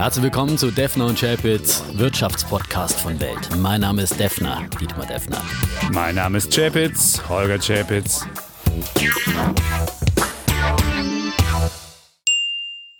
[0.00, 3.50] Herzlich willkommen zu Defner und Chapitz, Wirtschaftspodcast von Welt.
[3.58, 5.42] Mein Name ist Defner, Dietmar Defner.
[5.92, 8.26] Mein Name ist Chapitz, Holger Chapitz.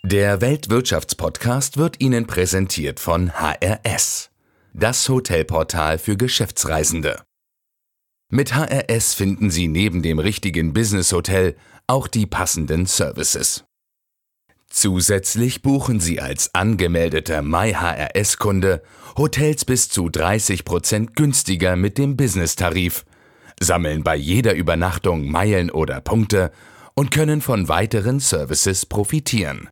[0.02, 4.30] Der Weltwirtschaftspodcast wird Ihnen präsentiert von HRS,
[4.74, 7.22] das Hotelportal für Geschäftsreisende.
[8.28, 11.56] Mit HRS finden Sie neben dem richtigen Business-Hotel
[11.86, 13.64] auch die passenden Services.
[14.70, 18.82] Zusätzlich buchen Sie als angemeldeter MyHRS-Kunde
[19.16, 23.04] Hotels bis zu 30% günstiger mit dem Business-Tarif,
[23.60, 26.52] sammeln bei jeder Übernachtung Meilen oder Punkte
[26.94, 29.68] und können von weiteren Services profitieren.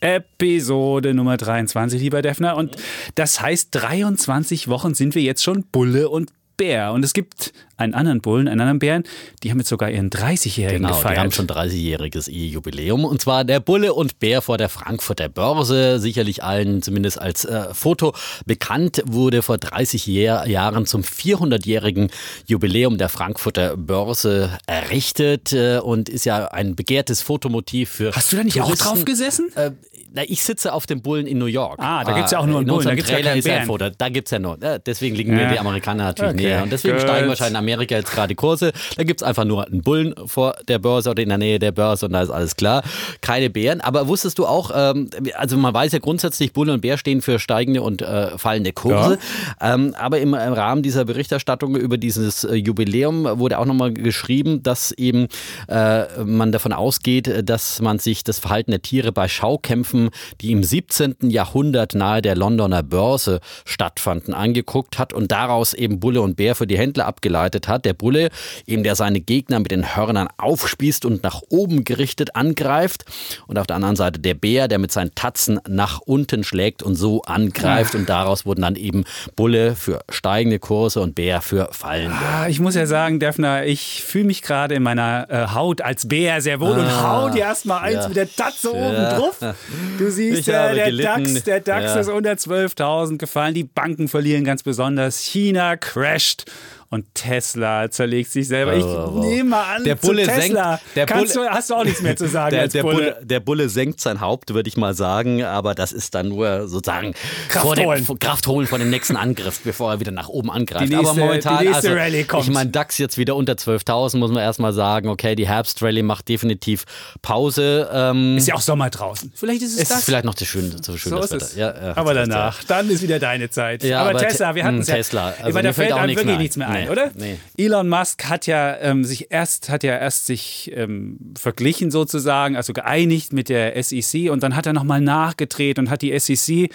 [0.00, 2.56] Episode Nummer 23, lieber Defner.
[2.56, 2.76] Und
[3.16, 6.92] das heißt, 23 Wochen sind wir jetzt schon Bulle und Bär.
[6.92, 9.04] Und es gibt einen anderen Bullen, einen anderen Bären,
[9.42, 11.16] die haben jetzt sogar ihren 30-Jährigen Genau, gefeiert.
[11.16, 13.06] die haben schon 30-jähriges Jubiläum.
[13.06, 15.98] Und zwar der Bulle und Bär vor der Frankfurter Börse.
[15.98, 18.12] Sicherlich allen zumindest als äh, Foto
[18.44, 22.10] bekannt, wurde vor 30 Jahr, Jahren zum 400-jährigen
[22.46, 28.12] Jubiläum der Frankfurter Börse errichtet äh, und ist ja ein begehrtes Fotomotiv für.
[28.14, 28.86] Hast du da nicht Touristen.
[28.86, 29.50] auch drauf gesessen?
[29.56, 29.70] Äh,
[30.12, 31.78] na, ich sitze auf dem Bullen in New York.
[31.80, 33.46] Ah, da gibt's ja auch nur einen in Bullen, da unserem gibt's ja keinen ist
[33.46, 33.66] ja ein.
[33.66, 33.90] Foto.
[33.96, 34.58] Da gibt's ja nur.
[34.62, 35.52] Ja, deswegen liegen mir Ja.
[35.52, 36.62] die Amerikaner natürlich Okay, näher.
[36.62, 37.02] Und deswegen gut.
[37.02, 38.72] steigen wahrscheinlich in Amerika jetzt gerade die Kurse.
[38.96, 42.06] Da gibt's einfach nur einen Bullen vor der Börse oder in der Nähe der Börse
[42.06, 42.82] und da ist alles klar.
[43.20, 43.80] Keine Bären.
[43.80, 47.38] Aber wusstest du auch, ähm, also man weiß ja grundsätzlich, Bulle und Bär stehen für
[47.38, 49.18] steigende und äh, fallende Kurse.
[49.60, 54.62] Ähm, aber im, im Rahmen dieser Berichterstattung über dieses äh, Jubiläum wurde auch nochmal geschrieben,
[54.62, 55.28] dass eben
[55.68, 59.99] äh, man davon ausgeht, äh, dass man sich das Verhalten der Tiere bei Schaukämpfen,
[60.40, 61.16] die im 17.
[61.28, 66.66] Jahrhundert nahe der Londoner Börse stattfanden, angeguckt hat und daraus eben Bulle und Bär für
[66.66, 67.84] die Händler abgeleitet hat.
[67.84, 68.30] Der Bulle,
[68.66, 73.04] eben der seine Gegner mit den Hörnern aufspießt und nach oben gerichtet angreift
[73.46, 76.94] und auf der anderen Seite der Bär, der mit seinen Tatzen nach unten schlägt und
[76.94, 79.04] so angreift und daraus wurden dann eben
[79.36, 82.16] Bulle für steigende Kurse und Bär für fallende.
[82.16, 86.06] Ah, ich muss ja sagen, Defner, ich fühle mich gerade in meiner äh, Haut als
[86.08, 88.08] Bär sehr wohl und Ah, hau dir erstmal eins ja.
[88.08, 89.18] mit der Tatze oben Ja.
[89.18, 89.38] drauf.
[89.98, 90.92] Du siehst, der, der.
[90.92, 92.00] DAX, der DAX Ja.
[92.00, 96.50] ist unter 12.000 gefallen, die Banken verlieren ganz besonders, China crasht.
[96.92, 98.74] Und Tesla zerlegt sich selber.
[98.74, 99.24] Ich Oh, wow.
[99.24, 102.02] nehme mal an, Der Bulle zu Tesla senkt- der Bulle- du, hast du auch nichts
[102.02, 102.94] mehr zu sagen Der, der, Bulle.
[102.96, 106.66] Bulle, der Bulle senkt sein Haupt, würde ich mal sagen, aber das ist dann nur
[106.66, 107.14] sozusagen
[107.48, 108.04] Kraft vor dem, holen.
[108.04, 110.88] vor- Kraft holen vor dem nächsten Angriff, bevor er wieder nach oben angreift.
[110.90, 111.94] Nächste- aber momentan, also,
[112.40, 116.28] ich meine, DAX jetzt wieder unter 12.000, muss man erstmal sagen, okay, die Herbstrallye macht
[116.28, 116.86] definitiv
[117.22, 117.88] Pause.
[117.92, 119.32] Ähm, ist ja auch Sommer draußen.
[119.36, 119.98] Vielleicht ist es es das.
[119.98, 121.48] ist vielleicht noch zu schön, zu schön so das Wetter.
[121.56, 123.84] Ja, ja, aber das danach, dann ist wieder deine Zeit.
[123.84, 124.94] Ja, aber, aber Tesla, Te- wir hatten mh, es ja.
[124.96, 127.10] Tesla, also mir da fällt auch nichts wirklich mehr nichts mehr ein, Nee, oder?
[127.16, 127.38] nee.
[127.56, 132.72] Elon Musk hat ja ähm, sich erst hat ja erst sich ähm, verglichen sozusagen, also
[132.72, 136.70] geeinigt mit der SEC und dann hat er nochmal nachgedreht und hat die SEC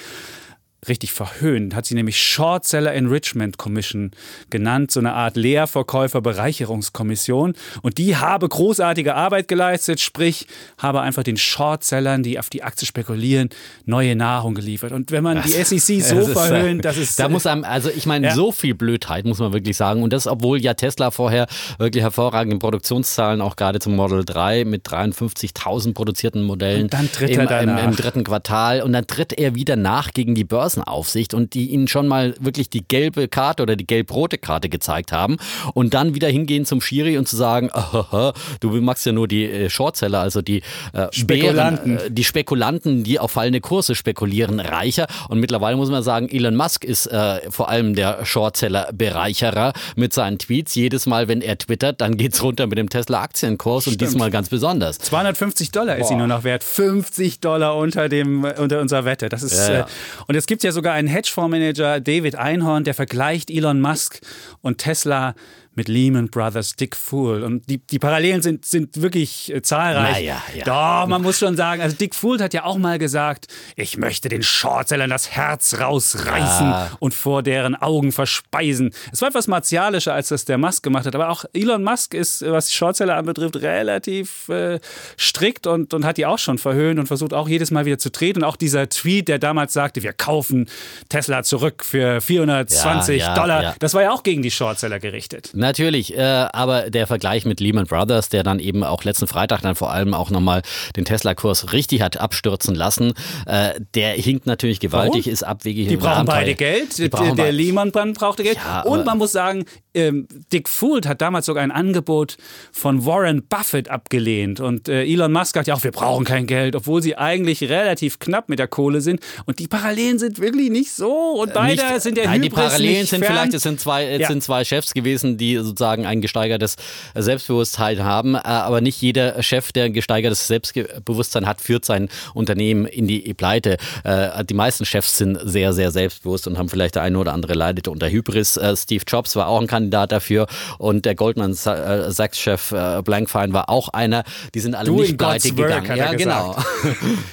[0.88, 4.12] richtig verhöhnt, hat sie nämlich Short Seller Enrichment Commission
[4.50, 7.54] genannt, so eine Art Leerverkäufer-Bereicherungskommission.
[7.82, 10.48] Und die habe großartige Arbeit geleistet, sprich,
[10.78, 13.50] habe einfach den Shortsellern, die auf die Aktie spekulieren,
[13.86, 14.92] neue Nahrung geliefert.
[14.92, 17.20] Und wenn man die SEC so Das ist, äh, verhöhnt, das ist.
[17.20, 18.36] Da muss einem, also ich meine, Ja.
[18.36, 20.04] so viel Blödheit muss man wirklich sagen.
[20.04, 21.48] Und das, obwohl ja Tesla vorher
[21.78, 27.30] wirklich hervorragende Produktionszahlen auch gerade zum Model 3 mit 53.000 produzierten Modellen Und dann tritt
[27.32, 28.82] im, er im, im dritten Quartal.
[28.82, 30.44] Und dann tritt er wieder nach gegen die
[30.76, 35.12] Börsenaufsicht und die ihnen schon mal wirklich die gelbe Karte oder die gelb-rote Karte gezeigt
[35.12, 35.38] haben.
[35.74, 39.46] Und dann wieder hingehen zum Schiri und zu sagen, "Ahaha, du machst ja nur die
[39.46, 40.62] äh, Shortseller, also die
[40.94, 41.96] äh, Spekulanten.
[41.96, 45.08] Bären, äh, die Spekulanten, die auf fallende Kurse spekulieren, reicher.
[45.30, 50.38] Und mittlerweile muss man sagen, Elon Musk ist äh, vor allem der Shortseller-Bereicherer mit seinen
[50.38, 50.76] Tweets.
[50.76, 55.00] Jedes Mal, wenn er twittert, dann geht's runter mit dem Tesla-Aktienkurs und diesmal ganz besonders.
[55.00, 56.64] 250 Dollar ist sie nur noch wert.
[56.64, 59.30] 50 Dollar unter, dem, unter unserer Wette.
[59.30, 59.80] Das ist, Ja, ja.
[59.82, 59.86] Äh,
[60.28, 64.20] und es gibt ja sogar einen Hedgefondsmanager, David Einhorn, der vergleicht Elon Musk
[64.62, 65.36] und Tesla
[65.76, 67.44] mit Lehman Brothers, Dick Fool.
[67.44, 70.14] Und die, die Parallelen sind, sind wirklich äh, zahlreich.
[70.18, 70.64] Naja, ja.
[70.66, 74.30] Doch, man muss schon sagen, also Dick Fool hat ja auch mal gesagt, ich möchte
[74.30, 76.92] den Shortsellern das Herz rausreißen Ja.
[77.00, 78.92] und vor deren Augen verspeisen.
[79.12, 81.16] Es war etwas martialischer, als das der Musk gemacht hat.
[81.16, 84.80] Aber auch Elon Musk ist, was die Shortseller anbetrifft, relativ äh,
[85.20, 88.12] strikt und, und hat die auch schon verhöhnt und versucht auch jedes Mal wieder zu
[88.12, 88.40] treten.
[88.40, 90.70] Und auch dieser Tweet, der damals sagte, wir kaufen
[91.10, 95.52] Tesla zurück für 420 Ja, Dollar, das war ja auch gegen die Shortseller gerichtet.
[95.66, 99.74] Natürlich, äh, aber der Vergleich mit Lehman Brothers, der dann eben auch letzten Freitag dann
[99.74, 100.62] vor allem auch nochmal
[100.96, 103.14] den Tesla-Kurs richtig hat abstürzen lassen,
[103.48, 105.34] äh, der hinkt natürlich gewaltig, Warum?
[105.34, 105.88] ist abwegig.
[105.88, 107.00] Die brauchen beide Geld.
[107.00, 108.58] Der beide- Lehman brauchte Geld.
[108.64, 109.66] Ja, und man muss sagen,
[109.96, 112.38] ähm, Dick Fuld hat damals sogar ein Angebot
[112.72, 114.60] von Warren Buffett abgelehnt.
[114.60, 118.20] Und äh, Elon Musk hat ja auch, wir brauchen kein Geld, obwohl sie eigentlich relativ
[118.20, 119.20] knapp mit der Kohle sind.
[119.46, 121.12] Und die Parallelen sind wirklich nicht so.
[121.42, 123.34] Und beide Nicht- sind der Nein, die Parallelen sind fern.
[123.34, 124.28] vielleicht, es sind zwei, es Ja.
[124.28, 126.76] sind zwei Chefs gewesen, die sozusagen ein gesteigertes
[127.16, 132.86] Selbstbewusstsein haben, äh, aber nicht jeder Chef, der ein gesteigertes Selbstbewusstsein hat, führt sein Unternehmen
[132.86, 133.78] in die Pleite.
[134.04, 137.54] Äh, Die meisten Chefs sind sehr, sehr selbstbewusst und haben vielleicht der eine oder andere
[137.54, 138.58] leidet unter Hybris.
[138.58, 140.48] Äh, Steve Jobs war auch ein Kandidat dafür
[140.78, 144.24] und der Goldman äh, Sachs-Chef äh, Blankfein war auch einer.
[144.54, 145.96] Die sind alle Do nicht pleite gegangen.
[145.96, 146.56] ja, genau.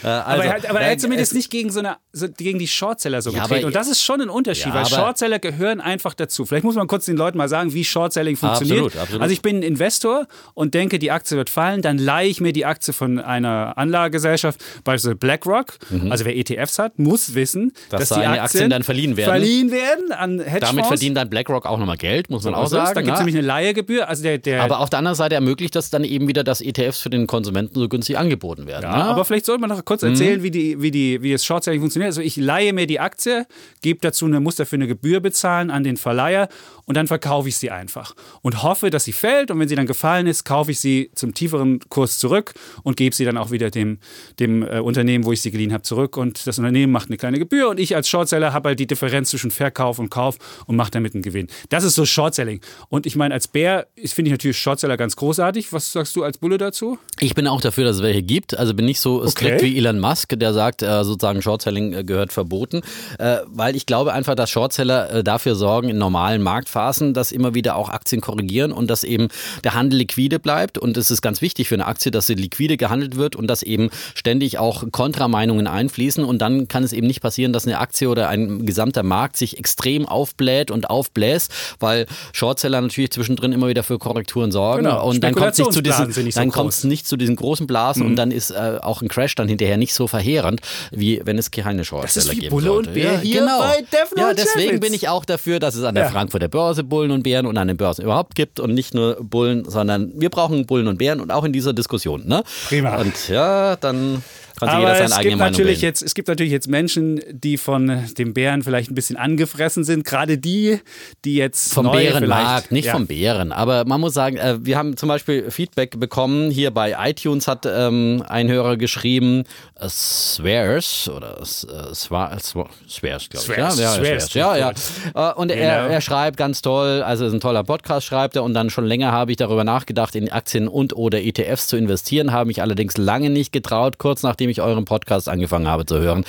[0.02, 2.26] Äh, Aber, also, er hat, aber er hat zumindest es- nicht gegen so eine, so
[2.28, 3.60] gegen die Shortseller so Ja, getreten.
[3.60, 6.44] aber- Und das ist schon ein Unterschied, Ja, weil aber- Shortseller gehören einfach dazu.
[6.46, 8.78] Vielleicht muss man kurz den Leuten mal sagen, wie Shortselling funktioniert.
[8.86, 9.22] Absolut, absolut.
[9.22, 12.52] Also ich bin ein Investor und denke, die Aktie wird fallen, dann leihe ich mir
[12.52, 15.78] die Aktie von einer Anlagegesellschaft, beispielsweise BlackRock.
[16.10, 17.72] Also wer ETFs hat, muss wissen, Mhm.
[17.90, 19.30] Dass dass, die Aktien, Aktien dann verliehen werden.
[19.30, 20.60] Verliehen werden an Hedgefonds.
[20.70, 22.94] Damit verdient dann BlackRock auch nochmal Geld, muss man auch sagen.
[22.94, 23.26] Da gibt es ne?
[23.26, 24.08] nämlich eine Leihegebühr.
[24.08, 26.98] Also der, der Aber auf der anderen Seite ermöglicht das dann eben wieder, dass ETFs
[26.98, 28.84] für den Konsumenten so günstig angeboten werden.
[28.84, 29.04] Ja, ne?
[29.04, 32.08] aber vielleicht sollte man noch kurz erzählen, wie, die, wie, die, wie das Short-Selling funktioniert.
[32.08, 33.46] Also ich leihe mir die Aktie,
[33.80, 36.48] gebe dazu eine, muss dafür eine Gebühr bezahlen an den Verleiher
[36.84, 39.86] und dann verkaufe ich sie einfach und hoffe, dass sie fällt und wenn sie dann
[39.86, 43.70] gefallen ist, kaufe ich sie zum tieferen Kurs zurück und gebe sie dann auch wieder
[43.70, 43.98] dem,
[44.40, 47.38] dem äh, Unternehmen, wo ich sie geliehen habe, zurück und das Unternehmen macht eine kleine
[47.38, 50.90] Gebühr und ich als Shortseller habe halt die Differenz zwischen Verkauf und Kauf und mache
[50.90, 51.46] damit einen Gewinn.
[51.68, 52.60] Das ist so Shortselling.
[52.88, 55.72] Und ich meine, als Bär finde ich natürlich Shortseller ganz großartig.
[55.72, 56.98] Was sagst du als Bulle dazu?
[57.20, 58.56] Ich bin auch dafür, dass es welche gibt.
[58.56, 59.64] Also bin nicht so strikt Okay.
[59.64, 62.80] wie Elon Musk, der sagt, äh, sozusagen Shortselling äh, gehört verboten.
[63.18, 67.54] Äh, weil ich glaube einfach, dass Shortseller äh, dafür sorgen in normalen Marktphasen, dass immer
[67.54, 69.28] wieder auch Aktien korrigieren und dass eben
[69.64, 70.78] der Handel liquide bleibt.
[70.78, 73.62] Und es ist ganz wichtig für eine Aktie, dass sie liquide gehandelt wird und dass
[73.62, 76.24] eben ständig auch Kontrameinungen einfließen.
[76.24, 79.58] Und dann kann es eben nicht passieren, dass eine Aktie oder ein gesamter Markt sich
[79.58, 84.84] extrem aufbläht und aufbläst, weil Shortseller natürlich zwischendrin immer wieder für Korrekturen sorgen.
[84.84, 85.06] Genau.
[85.08, 86.36] Und dann kommt es nicht zu diesen, so dann groß.
[86.46, 86.50] Mhm.
[86.50, 89.76] kommt's nicht zu diesen großen Blasen und dann ist äh, auch ein Crash dann hinterher
[89.76, 90.60] nicht so verheerend,
[90.90, 92.90] wie wenn es keine Shortseller Das ist wie geben Bulle und sollte.
[93.00, 93.58] Bär ja, hier genau.
[93.60, 94.80] bei Defner Ja, und deswegen Chefitz.
[94.80, 96.10] bin ich auch dafür, dass es an der Ja.
[96.10, 99.64] Frankfurter Börse Bullen und Bären und an den Börsen überhaupt gibt und nicht nur Bullen,
[99.68, 102.26] sondern wir brauchen Bullen und Bären und auch in dieser Diskussion.
[102.26, 102.42] Ne?
[102.68, 102.96] Prima.
[102.96, 104.22] Und ja, dann
[104.68, 105.86] kann sich jeder seine es eigene gibt, Meinung natürlich bilden.
[105.86, 110.04] jetzt, es gibt natürlich jetzt Menschen, die von dem Bären vielleicht ein bisschen angefressen sind.
[110.04, 110.78] Gerade die,
[111.24, 112.92] die jetzt Vom Bärenmarkt, nicht ja.
[112.92, 113.52] vom Bären.
[113.52, 116.50] Aber man muss sagen, äh, wir haben zum Beispiel Feedback bekommen.
[116.50, 119.44] Hier bei iTunes hat ähm, ein Hörer geschrieben,
[119.80, 123.54] äh, Swears oder äh, Swears, glaube ich.
[123.54, 124.72] Swears, ja, ja, Swears, ja, ja.
[125.14, 125.94] Äh, Und er, Genau.
[125.94, 128.42] er schreibt ganz toll, also ist ein toller Podcast, schreibt er.
[128.42, 132.32] Und dann schon länger habe ich darüber nachgedacht, in Aktien und oder ETFs zu investieren,
[132.32, 133.98] habe mich allerdings lange nicht getraut.
[133.98, 136.24] Kurz nachdem ich euren Podcast angefangen habe zu hören,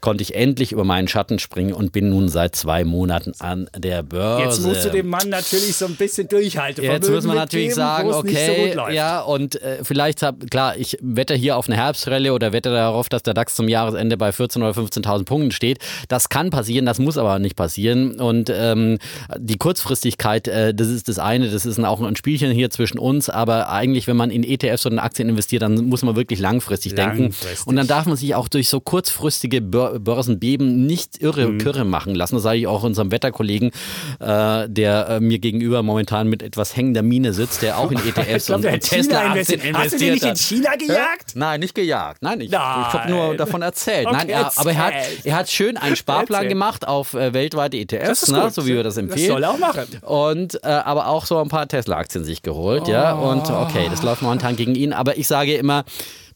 [0.00, 4.02] konnte ich endlich über meinen Schatten springen und bin nun seit zwei Monaten an der
[4.02, 4.44] Börse.
[4.44, 7.86] Jetzt musst du dem Mann natürlich so ein bisschen Durchhaltevermögen Jetzt muss man natürlich mitgeben,
[7.86, 8.94] sagen, so okay, läuft.
[8.94, 13.08] ja, und äh, vielleicht hab, klar, ich wette hier auf eine Herbstrelle oder wette darauf,
[13.08, 15.78] dass der DAX zum Jahresende bei 14.000 oder 15.000 Punkten steht.
[16.08, 18.20] Das kann passieren, das muss aber nicht passieren.
[18.20, 18.98] Und ähm,
[19.38, 23.28] die Kurzfristigkeit, äh, das ist das eine, das ist auch ein Spielchen hier zwischen uns,
[23.28, 26.94] aber eigentlich, wenn man in ETFs oder in Aktien investiert, dann muss man wirklich langfristig,
[26.94, 27.34] denken.
[27.68, 31.58] Und dann darf man sich auch durch so kurzfristige Bör Börsenbeben nicht irre Mhm.
[31.58, 32.34] Kürre machen lassen.
[32.36, 33.72] Das sage ich auch unserem Wetterkollegen,
[34.20, 38.46] äh, der äh, mir gegenüber momentan mit etwas hängender Miene sitzt, der auch in ETFs
[38.46, 39.76] glaub, und, China Tesla-Aktien investiert.
[39.76, 40.36] Hast du den nicht in.
[40.36, 41.32] China gejagt?
[41.34, 42.22] Nein, nicht gejagt.
[42.22, 44.06] Nein, ich, ich habe nur davon erzählt.
[44.06, 44.94] Okay, Nein, er, aber er hat,
[45.24, 46.48] er hat schön einen Sparplan Erzähl.
[46.48, 49.28] gemacht auf äh, weltweite ETFs, ne, so wie wir das empfehlen.
[49.28, 49.84] Das soll er auch machen.
[50.02, 53.12] Und äh, aber auch so ein paar Tesla-Aktien sich geholt, ja.
[53.12, 54.94] Und okay, das läuft momentan gegen ihn.
[54.94, 55.84] Aber ich sage immer,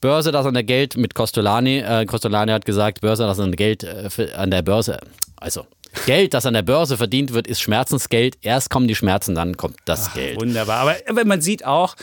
[0.03, 1.79] Börse, das an der Geld mit Costolani.
[1.79, 4.99] Äh, Costolani hat gesagt, Börse, das an der Geld äh, an der Börse.
[5.37, 5.65] Also
[6.07, 8.37] Geld, das an der Börse verdient wird, ist Schmerzensgeld.
[8.43, 10.41] Erst kommen die Schmerzen, dann kommt das Geld.
[10.41, 10.81] Wunderbar.
[10.81, 11.95] Aber, aber man sieht auch,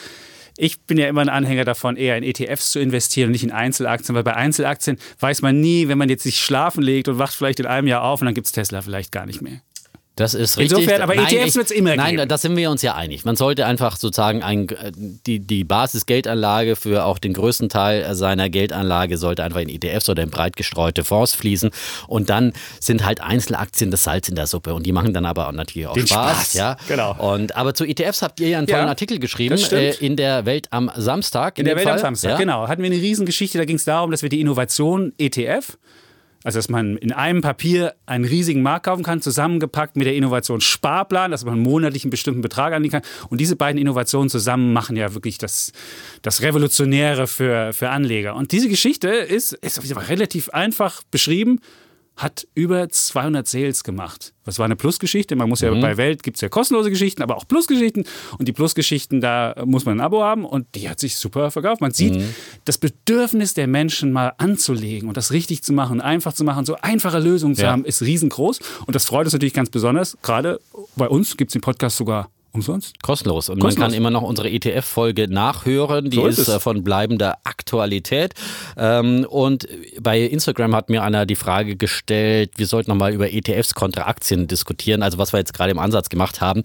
[0.57, 3.51] ich bin ja immer ein Anhänger davon, eher in ETFs zu investieren und nicht in
[3.51, 7.33] Einzelaktien, weil bei Einzelaktien weiß man nie, wenn man jetzt sich schlafen legt und wacht
[7.33, 9.61] vielleicht in einem Jahr auf und dann gibt es Tesla vielleicht gar nicht mehr.
[10.19, 10.77] Das ist richtig.
[10.79, 12.27] Insofern, aber ETFs ich- wird's immer Nein, geben.
[12.29, 13.23] da sind wir uns ja einig.
[13.25, 18.49] Man sollte einfach sozusagen ein, äh, die, die Basisgeldanlage für auch den größten Teil seiner
[18.49, 21.69] Geldanlage sollte einfach in ETFs oder in breit gestreute Fonds fließen.
[22.07, 24.73] Und dann sind halt Einzelaktien das Salz in der Suppe.
[24.73, 26.31] Und die machen dann aber auch natürlich auch Den Spaß.
[26.35, 26.77] Spaß, Ja?
[26.87, 27.15] genau.
[27.17, 30.15] Und, aber zu ETFs habt ihr ja einen tollen Ja, Artikel geschrieben das äh, in
[30.15, 31.57] der Welt am Samstag.
[31.57, 31.99] In der dem Welt am Fall.
[31.99, 32.37] Samstag, Ja?
[32.37, 32.67] genau.
[32.67, 35.77] Hatten wir eine Riesengeschichte, da ging es darum, dass wir die Innovation ETF,
[36.43, 40.61] also dass man in einem Papier einen riesigen Markt kaufen kann, zusammengepackt mit der Innovation
[40.61, 43.01] Sparplan, dass man monatlich einen bestimmten Betrag anlegen kann.
[43.29, 45.73] Und diese beiden Innovationen zusammen machen ja wirklich das,
[46.21, 48.35] das Revolutionäre für, für Anleger.
[48.35, 51.59] Und diese Geschichte ist, ist relativ einfach beschrieben.
[52.19, 54.33] Hat über 200 Sales gemacht.
[54.43, 55.35] Das war eine Plusgeschichte.
[55.35, 55.79] Man muss ja mhm.
[55.79, 58.03] bei Welt gibt es ja kostenlose Geschichten, aber auch Plusgeschichten.
[58.37, 61.81] Und die Plusgeschichten, da muss man ein Abo haben und die hat sich super verkauft.
[61.81, 62.35] Man sieht mhm.
[62.65, 66.75] das Bedürfnis der Menschen mal anzulegen und das richtig zu machen, einfach zu machen, so
[66.81, 67.71] einfache Lösungen zu ja.
[67.71, 68.59] haben, ist riesengroß.
[68.85, 70.17] Und das freut uns natürlich ganz besonders.
[70.21, 70.59] Gerade
[70.97, 73.01] bei uns gibt es den Podcast sogar Umsonst?
[73.03, 73.49] Kostenlos.
[73.49, 73.77] Und Kostenlos.
[73.77, 76.09] man kann immer noch unsere ETF-Folge nachhören.
[76.09, 78.33] Die so ist, ist äh, von bleibender Aktualität.
[78.75, 79.67] Ähm, und
[80.01, 84.47] bei Instagram hat mir einer die Frage gestellt, wir sollten nochmal über ETFs kontra Aktien
[84.47, 85.03] diskutieren.
[85.03, 86.63] Also was wir jetzt gerade im Ansatz gemacht haben.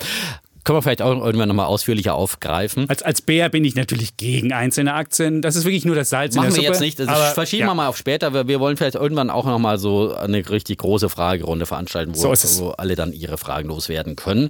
[0.65, 2.89] Können wir vielleicht auch irgendwann nochmal ausführlicher aufgreifen.
[2.89, 5.43] Als, als Bär bin ich natürlich gegen einzelne Aktien.
[5.43, 6.67] Das ist wirklich nur das Salz Machen in der Suppe.
[6.67, 6.99] Wir jetzt nicht.
[6.99, 7.67] Das aber, verschieben ja.
[7.69, 8.33] wir mal auf später.
[8.33, 12.65] Wir, wir wollen vielleicht irgendwann auch nochmal so eine richtig große Fragerunde veranstalten, wo, so
[12.65, 14.49] wo alle dann ihre Fragen loswerden können.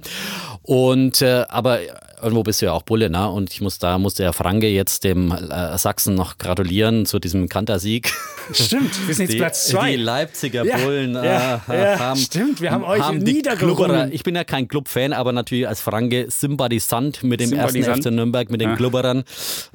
[0.61, 1.79] Und äh, aber
[2.21, 3.29] irgendwo bist du ja auch Bulle, ne?
[3.29, 7.49] Und ich muss, da musste der Franke jetzt dem äh, Sachsen noch gratulieren zu diesem
[7.49, 8.11] Kantersieg.
[8.51, 9.91] Stimmt, wir sind jetzt die, Platz zwei.
[9.91, 14.11] Die Leipziger ja, Bullen äh, ja, ja, haben, stimmt, wir haben euch haben niedergerungen.
[14.11, 18.49] Ich bin ja kein Clubfan, aber natürlich als Franke Sympathisant mit dem ersten FC Nürnberg,
[18.49, 18.75] mit den ja.
[18.75, 19.23] Klubberern.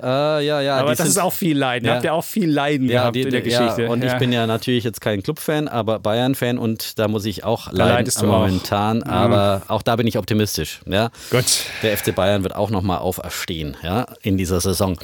[0.00, 0.06] Äh,
[0.46, 1.86] ja, ja, aber das sind, ist auch viel Leiden.
[1.86, 1.94] Ja.
[1.94, 3.88] Habt ihr auch viel Leiden gehabt die, in der Geschichte.
[3.88, 7.72] und ich bin ja natürlich jetzt kein Clubfan, aber Bayern-Fan und da muss ich auch
[7.72, 9.02] leiden momentan.
[9.02, 9.06] Auch.
[9.06, 9.12] Mhm.
[9.12, 10.80] Aber auch da bin ich optimistisch.
[10.86, 11.10] Ja?
[11.30, 11.44] Gut.
[11.82, 14.98] Der FC Bayern wird auch nochmal auferstehen ja, in dieser Saison.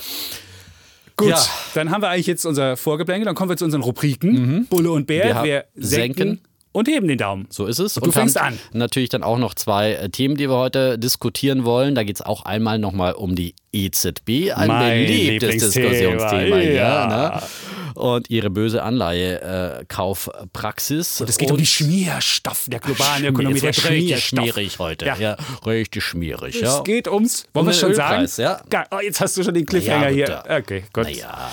[1.16, 1.42] Gut, ja.
[1.75, 3.25] dann haben wir eigentlich jetzt unser Vorgeplänkel.
[3.25, 4.33] Dann kommen wir zu unseren Rubriken.
[4.33, 4.66] Mhm.
[4.66, 5.42] Bulle und Bär.
[5.42, 6.40] Wir, wir senken, senken
[6.76, 7.47] und heben den Daumen.
[7.49, 7.97] So ist es.
[7.97, 8.59] Und, und du fängst an.
[8.75, 11.95] Natürlich dann auch noch zwei äh, Themen, die wir heute diskutieren wollen.
[11.95, 16.75] Da geht es auch einmal nochmal um die EZB, ein mein beliebtes Diskussionsthema hier.
[16.75, 17.06] Ja.
[17.06, 17.40] Ne?
[17.95, 21.23] Und ihre böse Anleihekaufpraxis.
[21.23, 23.59] Und es geht und um die Schmierstoff der globalen Ökonomie.
[23.59, 25.06] Der richtig schmierig heute.
[25.06, 25.16] Ja.
[25.16, 25.38] ja.
[25.64, 26.61] richtig schmierig.
[26.61, 28.28] Es geht ums, wollen um wir schon sagen?
[28.37, 28.61] Ja.
[28.90, 30.59] Oh, jetzt hast du schon den Cliffhanger ja, hier.
[30.59, 31.04] Okay, gut.
[31.04, 31.50] Naja.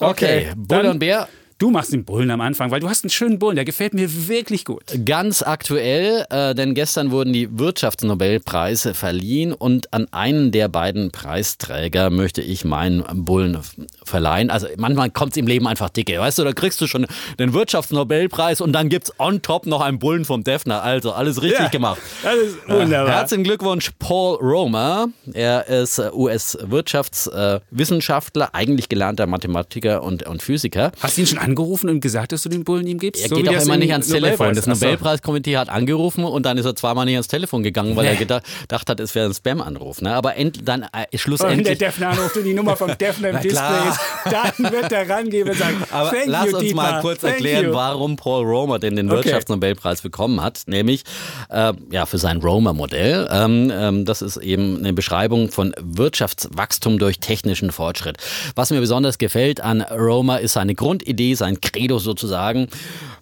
[0.00, 0.48] okay.
[0.56, 1.28] Bull und Bär
[1.60, 4.28] Du machst den Bullen am Anfang, weil du hast einen schönen Bullen, der gefällt mir
[4.28, 4.82] wirklich gut.
[5.04, 12.08] Ganz aktuell, äh, denn gestern wurden die Wirtschaftsnobelpreise verliehen und an einen der beiden Preisträger
[12.08, 13.58] möchte ich meinen Bullen
[14.02, 14.48] verleihen.
[14.48, 17.06] Also manchmal kommt es im Leben einfach dicke, weißt du, da kriegst du schon
[17.38, 20.82] den Wirtschaftsnobelpreis und dann gibt es on top noch einen Bullen vom Defner.
[20.82, 22.00] Also alles richtig ja, gemacht.
[22.22, 23.06] Das ist wunderbar.
[23.06, 25.08] Äh, herzlichen Glückwunsch, Paul Romer.
[25.34, 30.92] Er ist äh, US-Wirtschaftswissenschaftler, eigentlich gelernter Mathematiker und, und Physiker.
[31.00, 33.22] Hast du ihn schon angerufen und gesagt, dass du den Bullen ihm gibst?
[33.22, 34.54] Er so geht auch immer nicht ans Telefon.
[34.54, 38.10] Das Nobelpreiskomitee hat angerufen und dann ist er zweimal nicht ans Telefon gegangen, weil nee.
[38.12, 40.00] er gedacht, gedacht, hat, es wäre ein Spam-Anruf.
[40.00, 40.14] Ne?
[40.14, 41.58] Aber end, dann äh, schlussendlich...
[41.58, 44.90] Und wenn der Defner anruft und die Nummer vom Defner im Display ist, dann wird
[44.90, 46.92] der rangehen und sagen, Aber Thank lass you, uns Dietmar.
[46.92, 47.72] mal kurz Thank erklären, you.
[47.72, 49.24] warum Paul Romer denn den okay.
[49.24, 50.62] Wirtschaftsnobelpreis bekommen hat.
[50.66, 51.02] Nämlich
[51.48, 53.28] äh, ja, für sein Romer-Modell.
[53.30, 58.18] Ähm, ähm, das ist eben eine Beschreibung von Wirtschaftswachstum durch technischen Fortschritt.
[58.54, 62.68] Was mir besonders gefällt an Romer ist seine Grundidee, sein Credo sozusagen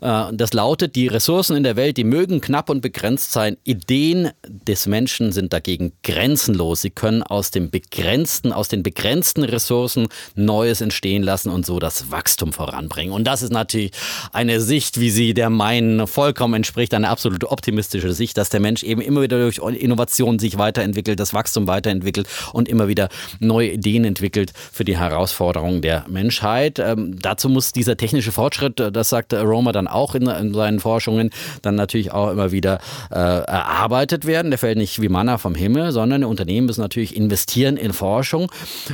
[0.00, 3.56] das lautet, die Ressourcen in der Welt, die mögen knapp und begrenzt sein.
[3.64, 6.82] Ideen des Menschen sind dagegen grenzenlos.
[6.82, 12.10] Sie können aus dem begrenzten, aus den begrenzten Ressourcen Neues entstehen lassen und so das
[12.10, 13.12] Wachstum voranbringen.
[13.12, 13.92] Und das ist natürlich
[14.32, 18.82] eine Sicht, wie sie der meinen vollkommen entspricht, eine absolut optimistische Sicht, dass der Mensch
[18.82, 23.08] eben immer wieder durch Innovation sich weiterentwickelt, das Wachstum weiterentwickelt und immer wieder
[23.40, 26.78] neue Ideen entwickelt für die Herausforderungen der Menschheit.
[26.78, 31.30] Ähm, dazu muss dieser technische Fortschritt das sagt Roma dann auch in, in seinen Forschungen,
[31.62, 32.78] dann natürlich auch immer wieder
[33.10, 34.50] äh, erarbeitet werden.
[34.50, 38.50] Der fällt nicht wie Manna vom Himmel, sondern Unternehmen müssen natürlich investieren in Forschung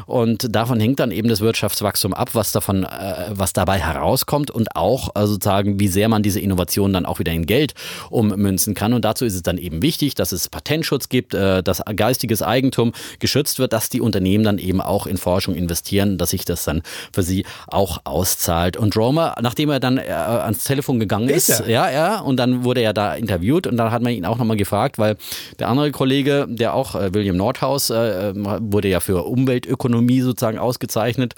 [0.07, 4.77] und davon hängt dann eben das Wirtschaftswachstum ab, was davon, äh, was dabei herauskommt und
[4.77, 7.75] auch äh, sozusagen, wie sehr man diese Innovation dann auch wieder in Geld
[8.11, 8.93] ummünzen kann.
[8.93, 12.93] Und dazu ist es dann eben wichtig, dass es Patentschutz gibt, äh, dass geistiges Eigentum
[13.19, 16.83] geschützt wird, dass die Unternehmen dann eben auch in Forschung investieren, dass sich das dann
[17.13, 18.77] für sie auch auszahlt.
[18.77, 21.49] Und Roma, nachdem er dann äh, ans Telefon gegangen ist.
[21.49, 22.21] ist ja, ja.
[22.21, 25.17] Und dann wurde er da interviewt und dann hat man ihn auch nochmal gefragt, weil
[25.59, 31.35] der andere Kollege, der auch, äh, William Nordhaus, äh, wurde ja für Umweltökonomie sozusagen ausgezeichnet.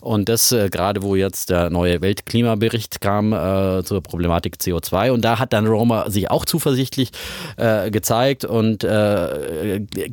[0.00, 5.10] Und das äh, gerade, wo jetzt der neue Weltklimabericht kam äh, zur Problematik CO2.
[5.10, 7.10] Und da hat dann Roma sich auch zuversichtlich
[7.56, 8.86] äh, gezeigt und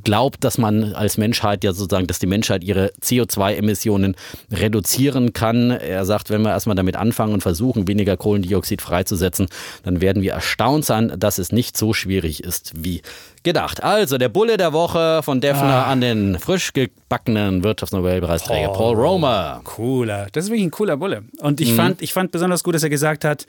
[0.04, 4.16] glaubt, dass man als Menschheit ja sozusagen, dass die Menschheit ihre CO2-Emissionen
[4.52, 5.72] reduzieren kann.
[5.72, 9.48] Er sagt, wenn wir erstmal damit anfangen und versuchen, versuchen, weniger Kohlendioxid freizusetzen,
[9.84, 13.02] dann werden wir erstaunt sein, dass es nicht so schwierig ist wie
[13.44, 13.84] gedacht.
[13.84, 15.92] Also der Bulle der Woche von Defner ah.
[15.92, 19.62] an den frisch gebackenen Wirtschaftsnobelpreisträger Paul, Paul Romer.
[19.64, 20.28] Cooler.
[20.32, 21.24] Das ist wirklich ein cooler Bulle.
[21.40, 21.76] Und ich, mhm.
[21.76, 23.46] fand, ich fand besonders gut, dass er gesagt hat,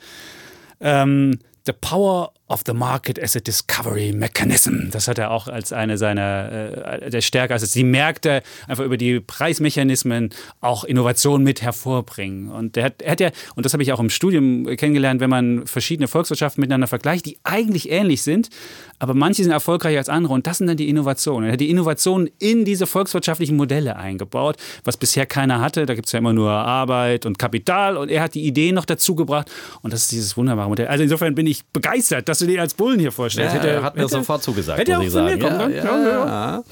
[0.81, 4.91] ähm, the power of the market as a discovery mechanism.
[4.91, 8.97] Das hat er auch als eine seiner äh, der Stärke, also die Märkte einfach über
[8.97, 10.29] die Preismechanismen
[10.61, 12.51] auch Innovation mit hervorbringen.
[12.51, 15.29] Und er hat, er hat ja, und das habe ich auch im Studium kennengelernt, wenn
[15.29, 18.49] man verschiedene Volkswirtschaften miteinander vergleicht, die eigentlich ähnlich sind,
[18.99, 21.47] aber manche sind erfolgreicher als andere und das sind dann die Innovationen.
[21.49, 25.85] Er hat die Innovationen in diese volkswirtschaftlichen Modelle eingebaut, was bisher keiner hatte.
[25.85, 28.85] Da gibt es ja immer nur Arbeit und Kapital und er hat die Ideen noch
[28.85, 30.87] dazu gebracht und das ist dieses wunderbare Modell.
[30.87, 33.53] Also insofern bin ich begeistert, dass du den als Bullen hier vorstellst.
[33.55, 35.41] Ja, hätte, er hat mir hätte, sofort zugesagt, hätte er muss ich sagen.
[35.41, 36.63] Ja, ja,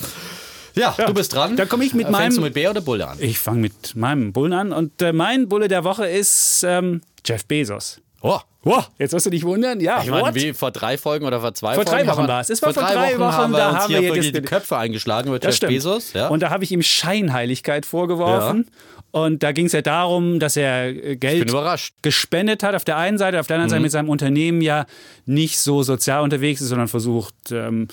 [0.75, 1.05] Ja, ja.
[1.05, 1.55] Du bist dran.
[1.55, 3.17] Dann komme ich mit Fängst meinem- du mit Bär oder Bulle an?
[3.19, 7.45] Ich fange mit meinem Bullen an und äh, mein Bulle der Woche ist ähm, Jeff
[7.45, 7.99] Bezos.
[8.23, 9.81] Oh, Wow, jetzt wirst du dich wundern.
[9.81, 12.05] Ja, ich meine, wie vor drei Folgen oder vor zwei Vor Folgen?
[12.07, 12.49] drei Wochen war es.
[12.49, 14.33] Es war vor drei drei Wochen, Wochen, haben wir da uns haben hier wir jetzt-
[14.35, 15.69] die Köpfe eingeschlagen mit Das Jeff.
[15.69, 16.13] Bezos.
[16.13, 16.29] Ja?
[16.29, 18.69] Und da habe ich ihm Scheinheiligkeit vorgeworfen.
[19.11, 21.53] Und da ging es ja darum, dass er äh, Geld
[22.01, 24.85] gespendet hat auf der einen Seite, auf der anderen Seite mit seinem Unternehmen ja
[25.25, 27.89] nicht so sozial unterwegs ist, sondern versucht, ähm,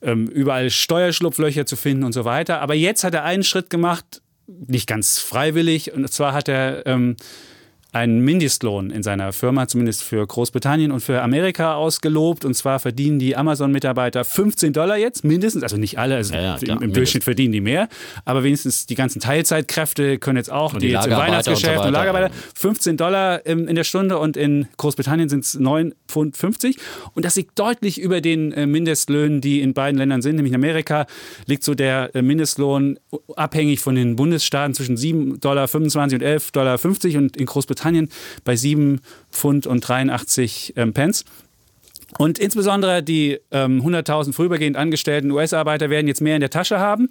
[0.00, 2.60] ähm, überall Steuerschlupflöcher zu finden und so weiter.
[2.60, 7.16] Aber jetzt hat er einen Schritt gemacht, nicht ganz freiwillig, und zwar hat er ähm,
[7.92, 12.44] einen Mindestlohn in seiner Firma, zumindest für Großbritannien und für Amerika ausgelobt.
[12.44, 15.62] Und zwar verdienen die Amazon-Mitarbeiter 15 Dollar jetzt, mindestens.
[15.62, 16.92] Also nicht alle, also Ja, ja, klar, im, im.
[16.92, 17.88] Durchschnitt verdienen die mehr.
[18.24, 21.82] Aber wenigstens die ganzen Teilzeitkräfte können jetzt auch, Und die, die jetzt im Weihnachtsgeschäft und
[21.82, 25.92] so und Lagerarbeiter, 15 Dollar im, in der Stunde und in Großbritannien sind es 9,50
[26.08, 26.36] Pfund.
[26.36, 26.76] 50.
[27.14, 30.36] Und das liegt deutlich über den äh, Mindestlöhnen, die in beiden Ländern sind.
[30.36, 31.06] Nämlich in Amerika
[31.46, 32.98] liegt so der äh, Mindestlohn
[33.36, 37.78] abhängig von den Bundesstaaten zwischen 7,25 Dollar und 11,50 Dollar und in Großbritannien
[38.44, 41.24] bei 7 Pfund und 83 ähm, Pence.
[42.16, 47.10] Und insbesondere die ähm, 100.000 vorübergehend angestellten US-Arbeiter werden jetzt mehr in der Tasche haben.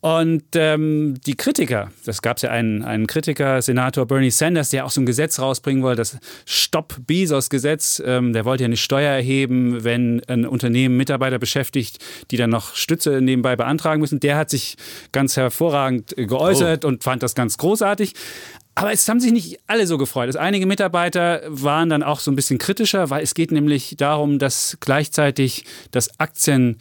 [0.00, 4.86] Und ähm, die Kritiker, das gab es ja einen, einen Kritiker, Senator Bernie Sanders, der
[4.86, 8.00] auch so ein Gesetz rausbringen wollte, das Stopp-Bezos-Gesetz.
[8.06, 11.98] Ähm, der wollte ja eine Steuer erheben, wenn ein Unternehmen Mitarbeiter beschäftigt,
[12.30, 14.20] die dann noch Stütze nebenbei beantragen müssen.
[14.20, 14.76] Der hat sich
[15.10, 18.12] ganz hervorragend äh, geäußert und fand das ganz großartig.
[18.78, 20.26] Aber es haben sich nicht alle so gefreut.
[20.26, 24.38] Also einige Mitarbeiter waren dann auch so ein bisschen kritischer, weil es geht nämlich darum,
[24.38, 26.78] dass gleichzeitig das Aktien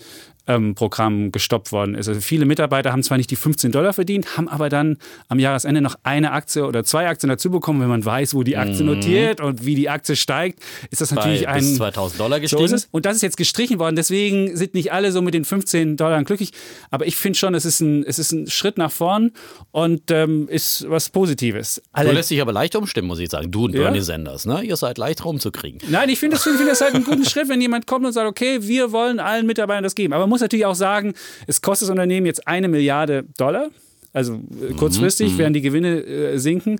[0.48, 2.08] ähm, Programm gestoppt worden ist.
[2.08, 5.82] Also viele Mitarbeiter haben zwar nicht die 15 Dollar verdient, haben aber dann am Jahresende
[5.82, 7.82] noch eine Aktie oder zwei Aktien dazu bekommen.
[7.82, 10.60] Wenn man weiß, wo die Aktie notiert und wie die Aktie steigt,
[10.92, 12.82] ist das natürlich Bei ein bis 2000 Dollar gestiegen.
[12.92, 13.96] Und das ist jetzt gestrichen worden.
[13.96, 16.52] Deswegen sind nicht alle so mit den 15 Dollar glücklich.
[16.92, 19.32] Aber ich finde schon, es ist, ein, es ist ein Schritt nach vorn
[19.72, 21.76] und ähm, ist was Positives.
[21.76, 23.52] Du Alle, lässt dich aber leicht umstimmen, muss ich sagen.
[23.52, 23.82] Du und Ja?
[23.82, 24.64] Bernie Sanders, ne?
[24.64, 25.82] Ihr seid leicht rumzukriegen.
[25.90, 28.28] Nein, ich finde das, finde das halt einen guten Schritt, wenn jemand kommt und sagt,
[28.28, 30.14] okay, wir wollen allen Mitarbeitern das geben.
[30.14, 31.14] Aber man muss natürlich auch sagen,
[31.48, 33.70] es kostet das Unternehmen jetzt eine Milliarde Dollar.
[34.14, 36.80] Also äh, kurzfristig werden die Gewinne äh, sinken.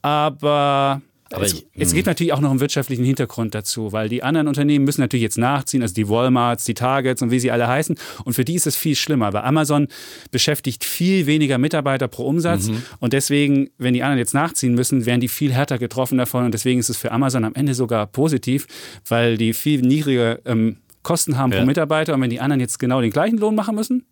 [0.00, 1.02] Aber,
[1.32, 4.84] Aber es, es gibt natürlich auch noch einen wirtschaftlichen Hintergrund dazu, weil die anderen Unternehmen
[4.84, 7.96] müssen natürlich jetzt nachziehen, also die Walmarts, die Targets und wie sie alle heißen.
[8.24, 9.88] Und für die ist es viel schlimmer, weil Amazon
[10.30, 12.70] beschäftigt viel weniger Mitarbeiter pro Umsatz.
[13.00, 16.44] Und deswegen, wenn die anderen jetzt nachziehen müssen, werden die viel härter getroffen davon.
[16.44, 18.66] Und deswegen ist es für Amazon am Ende sogar positiv,
[19.08, 21.58] weil die viel niedrigere ähm, Kosten haben Ja.
[21.60, 22.14] pro Mitarbeiter.
[22.14, 24.04] Und wenn die anderen jetzt genau den gleichen Lohn machen müssen,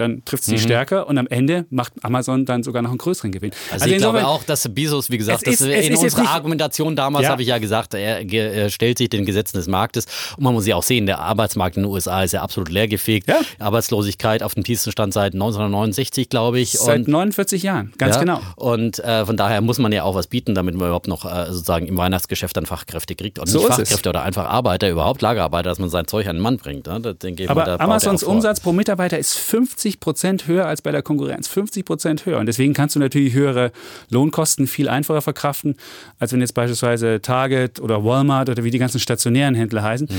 [0.00, 3.32] dann trifft es die stärker und am Ende macht Amazon dann sogar noch einen größeren
[3.32, 3.50] Gewinn.
[3.72, 7.24] Also, ich insofern- glaube auch, dass Bezos, wie gesagt, Es ist- in unserer Argumentation damals
[7.24, 7.30] Ja.
[7.30, 10.06] habe ich ja gesagt, er, er stellt sich den Gesetzen des Marktes
[10.36, 13.28] und man muss ja auch sehen, der Arbeitsmarkt in den USA ist ja absolut leergefegt.
[13.28, 13.40] Ja.
[13.58, 16.72] Arbeitslosigkeit auf dem tiefsten Stand seit 1969, glaube ich.
[16.72, 18.40] Seit und 49 Jahren, ganz ja, genau.
[18.56, 21.46] Und äh, von daher muss man ja auch was bieten, damit man überhaupt noch äh,
[21.52, 23.38] sozusagen im Weihnachtsgeschäft dann Fachkräfte kriegt.
[23.38, 23.88] Und So nicht ist es.
[23.88, 26.86] Fachkräfte oder einfach Arbeiter, überhaupt Lagerarbeiter, dass man sein Zeug an den Mann bringt.
[26.86, 27.00] Ne?
[27.00, 28.22] Das denke ich mal, Aber er Amazons.
[28.22, 31.48] Umsatz pro Mitarbeiter ist 50 Prozent höher als bei der Konkurrenz.
[31.48, 32.38] 50 Prozent höher.
[32.38, 33.72] Und deswegen kannst du natürlich höhere
[34.10, 35.76] Lohnkosten viel einfacher verkraften,
[36.18, 40.08] als wenn jetzt beispielsweise Target oder Walmart oder wie die ganzen stationären Händler heißen.
[40.10, 40.14] Mhm.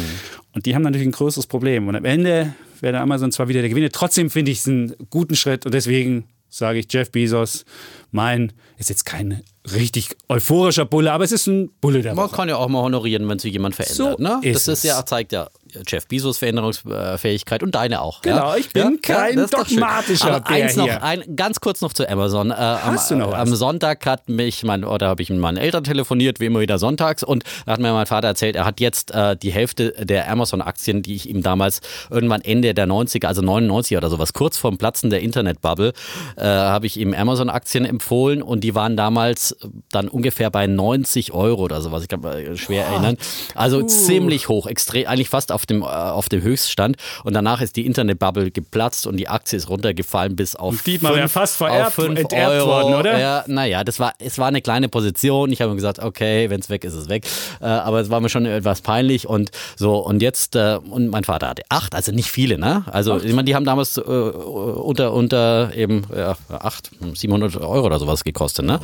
[0.54, 1.88] Und die haben natürlich ein größeres Problem.
[1.88, 3.90] Und am Ende wäre Amazon zwar wieder der Gewinner.
[3.90, 5.66] Trotzdem finde ich es einen guten Schritt.
[5.66, 7.66] Und deswegen sage ich Jeff Bezos,
[8.12, 9.42] mein, ist jetzt kein
[9.72, 12.36] richtig euphorischer Bulle, aber es ist ein Bulle der Man Woche.
[12.36, 14.18] kann ja auch mal honorieren, wenn sich jemand verändert.
[14.18, 14.40] So ne?
[14.42, 14.84] ist das ist es.
[14.84, 15.50] ja, zeigt ja
[15.88, 18.22] Jeff Bezos Veränderungsfähigkeit und deine auch.
[18.22, 18.58] Genau, ja?
[18.58, 19.78] ich bin kein ist doch schön.
[19.78, 22.52] dogmatischer Aber eins noch, ein, ganz kurz noch zu Amazon.
[22.52, 23.40] Äh, am, Hast du noch was?
[23.40, 26.80] am Sonntag hat mich mein, oder habe ich mit meinen Eltern telefoniert, wie immer wieder
[26.80, 30.30] sonntags, und da hat mir mein Vater erzählt, er hat jetzt äh, die Hälfte der
[30.32, 34.78] Amazon-Aktien, die ich ihm damals irgendwann Ende der 90er, also 99 oder sowas, kurz vorm
[34.78, 35.94] Platzen der Internetbubble,
[36.38, 39.56] äh, habe ich ihm Amazon-Aktien empfohlen und die waren damals
[39.92, 42.02] dann ungefähr bei 90 Euro oder sowas.
[42.04, 43.18] Ich kann mich schwer erinnern.
[43.56, 47.76] Also ziemlich hoch, extrem, eigentlich fast auf dem, äh, auf dem Höchststand und danach ist
[47.76, 51.98] die Internetbubble geplatzt und die Aktie ist runtergefallen bis auf Dietmar wäre fünf- fast vererbt,
[52.00, 52.68] enterbt Euro.
[52.68, 53.20] worden, oder?
[53.20, 55.52] Ja, naja, das war, es war eine kleine Position.
[55.52, 57.26] Ich habe mir gesagt, okay, wenn es weg ist, ist es weg.
[57.62, 59.98] Äh, aber es war mir schon etwas peinlich und so.
[59.98, 62.84] Und jetzt, äh, und mein Vater hatte acht, also nicht viele, ne?
[62.92, 68.00] Also, ich meine, die haben damals äh, unter, unter eben ja, acht, 700 Euro oder
[68.00, 68.80] sowas gekostet, ne?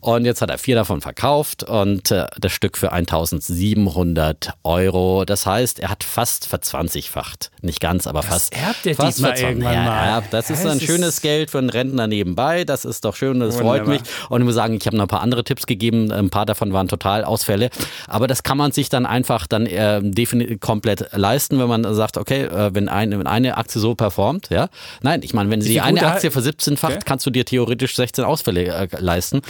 [0.00, 5.24] Und jetzt hat er vier davon verkauft und äh, das Stück für 1700 Euro.
[5.24, 7.50] Das heißt, er hat fast verzwanzigfacht.
[7.62, 8.54] Nicht ganz, aber fast.
[8.54, 10.06] erbt er fast diesmal irgendwann ja, mal.
[10.06, 12.64] Ja, das ist ein es schönes ist- Geld für einen Rentner nebenbei.
[12.64, 13.88] Das ist doch schön, das freut Wunderbar.
[13.94, 14.02] mich.
[14.28, 16.10] Und ich muss sagen, ich habe noch ein paar andere Tipps gegeben.
[16.12, 17.70] Ein paar davon waren total Ausfälle.
[18.08, 22.16] Aber das kann man sich dann einfach dann äh, definitiv komplett leisten, wenn man sagt,
[22.18, 24.68] okay, äh, wenn, eine, wenn eine Aktie so performt, ja.
[25.02, 27.02] Nein, ich meine, wenn sie die eine Aktie versiebzehnfacht, Okay.
[27.06, 29.40] kannst du dir theoretisch 16 Ausfälle äh, leisten.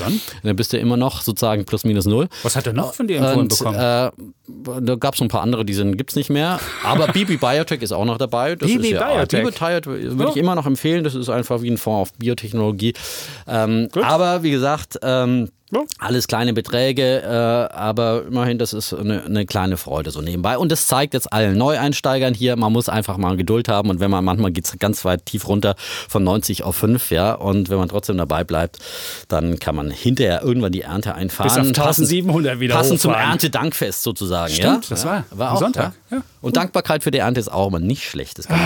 [0.43, 0.57] Dann?
[0.57, 2.29] bist du immer noch sozusagen plus minus null.
[2.43, 3.79] Was hat er noch von dir empfohlen Und bekommen?
[3.79, 4.11] äh,
[4.83, 6.61] da gab es ein paar andere, die sind, gibt's nicht mehr.
[6.85, 8.55] Aber BB Biotech ist auch noch dabei.
[8.57, 9.45] Das BB ja, Biotech?
[9.45, 10.39] BB Biotech würde ich Oh.
[10.39, 11.05] immer noch empfehlen.
[11.05, 12.93] Das ist einfach wie ein Fonds auf Biotechnologie.
[13.49, 15.85] Ähm, aber wie gesagt, ähm, Ja.
[15.99, 20.59] alles kleine Beträge, äh, aber immerhin, das ist eine, eine kleine Freude so nebenbei.
[20.59, 24.11] Und das zeigt jetzt allen Neueinsteigern hier, man muss einfach mal Geduld haben und wenn
[24.11, 25.75] man manchmal geht es ganz weit tief runter
[26.09, 28.79] von 90 auf 5, ja, und wenn man trotzdem dabei bleibt,
[29.29, 31.49] dann kann man hinterher irgendwann die Ernte einfahren.
[31.49, 33.13] Bis auf 1700 wieder Passend zum.
[33.13, 34.91] Erntedankfest sozusagen, Stimmt, ja.
[34.91, 36.19] das war war auch Sonntag, Ja.
[36.19, 36.23] ja.
[36.43, 38.39] Und Dankbarkeit für die Ernte ist auch immer nicht schlecht.
[38.39, 38.59] Das kann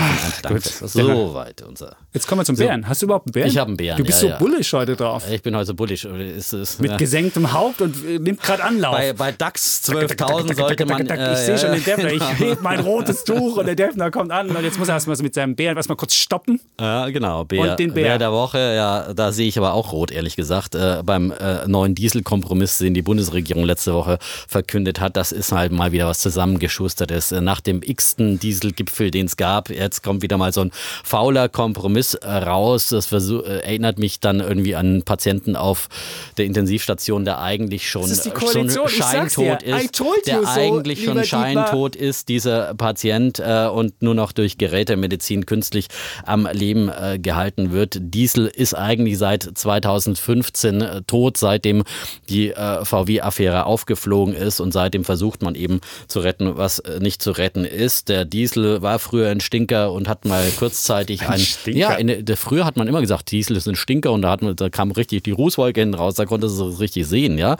[0.43, 1.95] man ist so weit unser.
[2.11, 2.89] Jetzt kommen wir zum Bären.
[2.89, 3.49] Hast du überhaupt einen Bären?
[3.49, 5.23] Ich habe einen Bären, Du bist so bullisch heute drauf.
[5.31, 6.05] Ich bin heute so bullisch.
[6.05, 6.96] Ist, ist, Mit.
[6.97, 8.95] Gesenktem Haupt und äh, nimmt gerade Anlauf.
[8.95, 10.97] Bei, bei DAX 12.000 sollte man.
[11.07, 12.11] Ich äh, sehe schon den Defner.
[12.11, 12.51] Ich genau.
[12.51, 15.23] heb mein rotes Tuch und der Defner kommt an und jetzt muss er erstmal so
[15.23, 16.59] mit seinem Bären erstmal kurz stoppen.
[16.79, 17.45] Ja, genau.
[17.45, 18.17] Bär, Und den Bär.
[18.17, 20.75] der Woche, ja, da sehe ich aber auch rot, ehrlich gesagt.
[20.75, 25.71] Äh, beim äh, neuen Dieselkompromiss, den die Bundesregierung letzte Woche verkündet hat, das ist halt
[25.71, 27.31] mal wieder was zusammengeschustertes.
[27.31, 30.71] Äh, Nach dem x-ten Dieselgipfel, den es gab, jetzt kommt wieder mal so ein
[31.03, 32.89] fauler Kompromiss äh, raus.
[32.89, 35.89] Das erinnert mich dann irgendwie an Patienten auf
[36.37, 36.86] der Intensivstation,
[37.25, 38.89] der eigentlich schon, schon dir.
[38.89, 39.99] scheintot ist.
[40.27, 45.87] Der so, eigentlich schon scheintot ist, dieser Patient, äh, und nur noch durch Gerätemedizin künstlich
[46.25, 47.97] am Leben äh, gehalten wird.
[47.99, 51.83] Diesel ist eigentlich seit 2015 äh, tot, seitdem
[52.29, 57.21] die äh, VW-Affäre aufgeflogen ist und seitdem versucht man eben zu retten, was äh, nicht
[57.21, 58.09] zu retten ist.
[58.09, 61.79] Der Diesel war früher ein Stinker und hat mal kurzzeitig ein, Stinker?
[61.79, 64.41] ja, in, der, früher hat man immer gesagt, Diesel ist ein Stinker und da, hat
[64.41, 67.57] man, da kam richtig die Rußwolke hinten raus, da konnte es richtig sehen, ja.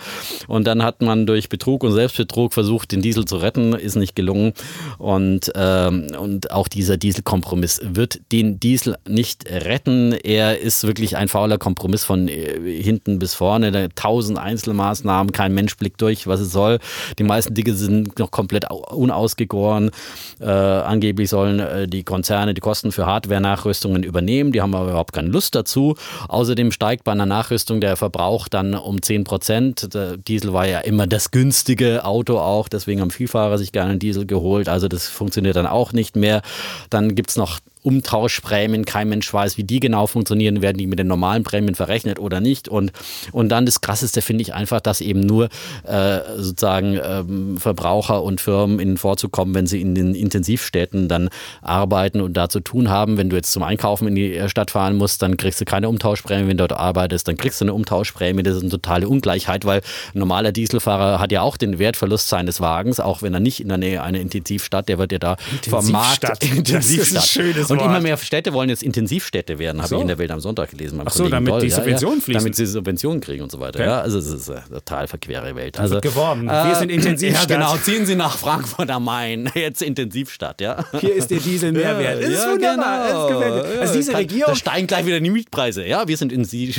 [0.48, 4.16] Und dann hat man durch Betrug und Selbstbetrug versucht, den Diesel zu retten, ist nicht
[4.16, 4.54] gelungen.
[4.98, 10.14] Und, ähm, und auch dieser Dieselkompromiss wird den Diesel nicht retten.
[10.14, 13.90] Er ist wirklich ein fauler Kompromiss von äh, hinten bis vorne.
[13.96, 16.80] Tausend Einzelmaßnahmen, kein Mensch blickt durch, was es soll.
[17.20, 19.92] Die meisten Dinge sind noch komplett au- unausgegoren.
[20.40, 24.52] Äh, angeblich sollen äh, die Konzerne die Kosten für Hardware-Nachrüstungen übernehmen.
[24.52, 25.96] Die haben aber überhaupt keine Lust dazu.
[26.28, 29.90] Außerdem steigt bei einer Nachrüstung der Verbrauch dann um 10 Prozent.
[30.28, 32.68] Diesel war ja immer das günstige Auto auch.
[32.68, 34.70] Deswegen haben Vielfahrer sich gerne einen Diesel geholt.
[34.70, 36.42] Also das funktioniert dann auch nicht mehr.
[36.90, 38.86] Dann gibt es noch Umtauschprämien.
[38.86, 40.62] Kein Mensch weiß, wie die genau funktionieren.
[40.62, 42.68] Werden die mit den normalen Prämien verrechnet oder nicht?
[42.68, 42.92] Und,
[43.32, 45.50] und dann das Krasseste finde ich einfach, dass eben nur
[45.84, 51.30] äh, sozusagen ähm, Verbraucher und Firmen ihnen vorzukommen, wenn sie in den Intensivstädten dann
[51.62, 53.18] arbeiten und da zu tun haben.
[53.18, 56.48] Wenn du jetzt zum Einkaufen in die Stadt fahren musst, dann kriegst du keine Umtauschprämie.
[56.48, 58.44] Wenn du dort arbeitest, dann kriegst du eine Umtauschprämie.
[58.44, 59.82] Das ist eine totale Ungleichheit, weil
[60.14, 63.70] ein normaler Dieselfahrer hat ja auch den Wertverlust seines Wagens, auch wenn er nicht in
[63.70, 65.38] der Nähe einer Intensivstadt, der wird ja da
[65.70, 66.78] vom Markt Intensivstadt.
[66.78, 69.96] Das ist ein schönes und immer mehr Städte wollen jetzt Intensivstädte werden, habe so.
[69.96, 71.02] ich in der Welt am Sonntag gelesen.
[71.04, 71.62] Ach so, Kollegen damit Doll.
[71.62, 72.40] die Subventionen ja, fließen.
[72.42, 73.84] Damit sie Subventionen kriegen und so weiter.
[73.84, 75.80] Ja, also es ist eine total verquere Welt.
[75.80, 76.46] Also, geworben.
[76.48, 77.50] Wir sind Intensivstadt.
[77.50, 77.78] Ja, genau.
[77.78, 79.50] Ziehen Sie nach Frankfurt am Main.
[79.56, 80.84] Jetzt Intensivstadt, ja.
[81.00, 82.22] Hier ist der Diesel Mehrwert.
[82.24, 83.28] Das ist Ja, wunderbar.
[83.28, 83.80] genau.
[83.82, 84.54] Also diese Da- Regierung.
[84.54, 85.86] Da steigen gleich wieder die Mietpreise.
[85.86, 86.74] Ja, wir sind in Sie.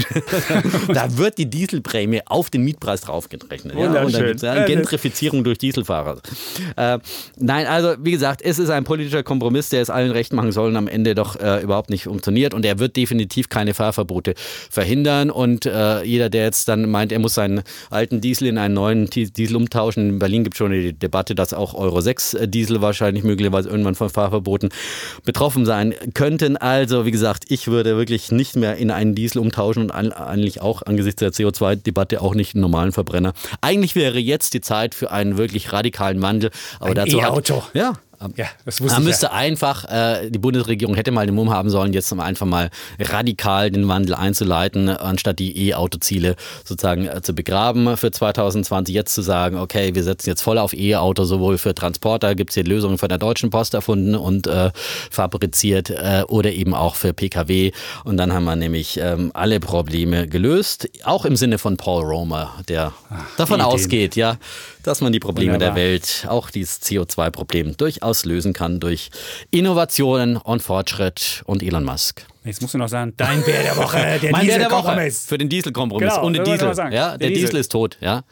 [0.93, 3.77] da wird die Dieselprämie auf den Mietpreis draufgerechnet.
[3.77, 4.27] Ja, und dann Wunderschön.
[4.29, 6.21] gibt's ja Gentrifizierung durch Dieselfahrer.
[6.77, 6.99] Äh,
[7.37, 10.73] nein, also wie gesagt, es ist ein politischer Kompromiss, der es allen recht machen soll
[10.79, 12.55] am Ende doch äh, überhaupt nicht funktioniert.
[12.55, 14.35] Und er wird definitiv keine Fahrverbote
[14.71, 15.31] verhindern.
[15.31, 19.11] Und äh, jeder, der jetzt dann meint, er muss seinen alten Diesel in einen neuen
[19.11, 22.81] Di- Diesel umtauschen, in Berlin gibt es schon die Debatte, dass auch Euro 6 Diesel
[22.81, 24.71] wahrscheinlich möglicherweise irgendwann von Fahrverboten
[25.25, 26.57] betroffen sein könnten.
[26.57, 30.83] Also, wie gesagt, ich würde wirklich nicht mehr in einen Diesel umtauschen und eigentlich auch
[30.83, 33.33] angesichts der CO2-Debatte auch nicht einen normalen Verbrenner.
[33.61, 36.51] Eigentlich wäre jetzt die Zeit für einen wirklich radikalen Wandel.
[36.81, 37.63] Aber Ein dazu E-Auto.
[37.75, 37.95] ja,
[38.37, 39.33] Ja, das wusste Man ich müsste ja.
[39.33, 43.71] einfach, äh, die Bundesregierung hätte mal den Mumm haben sollen, jetzt um einfach mal radikal
[43.71, 48.93] den Wandel einzuleiten, anstatt die E-Auto-Ziele sozusagen äh, zu begraben für 2020.
[48.93, 52.55] Jetzt zu sagen, okay, wir setzen jetzt voll auf E-Auto, sowohl für Transporter, gibt es
[52.55, 54.73] hier Lösungen von der Deutschen Post erfunden und äh,
[55.11, 57.71] fabriziert äh, oder eben auch für Pkw.
[58.03, 62.53] Und dann haben wir nämlich ähm, alle Probleme gelöst, auch im Sinne von Paul Romer,
[62.69, 62.93] der
[63.37, 63.73] davon Ideen.
[63.73, 64.39] ausgeht, ja,
[64.83, 65.77] dass man die Probleme Wunderbar.
[65.77, 69.11] der Welt, auch dieses CO2-Problem, durchaus lösen kann durch
[69.51, 72.25] Innovationen und Fortschritt und Elon Musk.
[72.45, 75.27] Jetzt musst du noch sagen, dein Bär der Woche, der Mein Dieselkompromiss.
[75.27, 76.69] für den Dieselkompromiss Genau, und den Diesel.
[76.77, 77.45] Ja, Der der, Diesel.
[77.45, 77.61] Diesel.
[77.61, 78.23] ist tot, ja.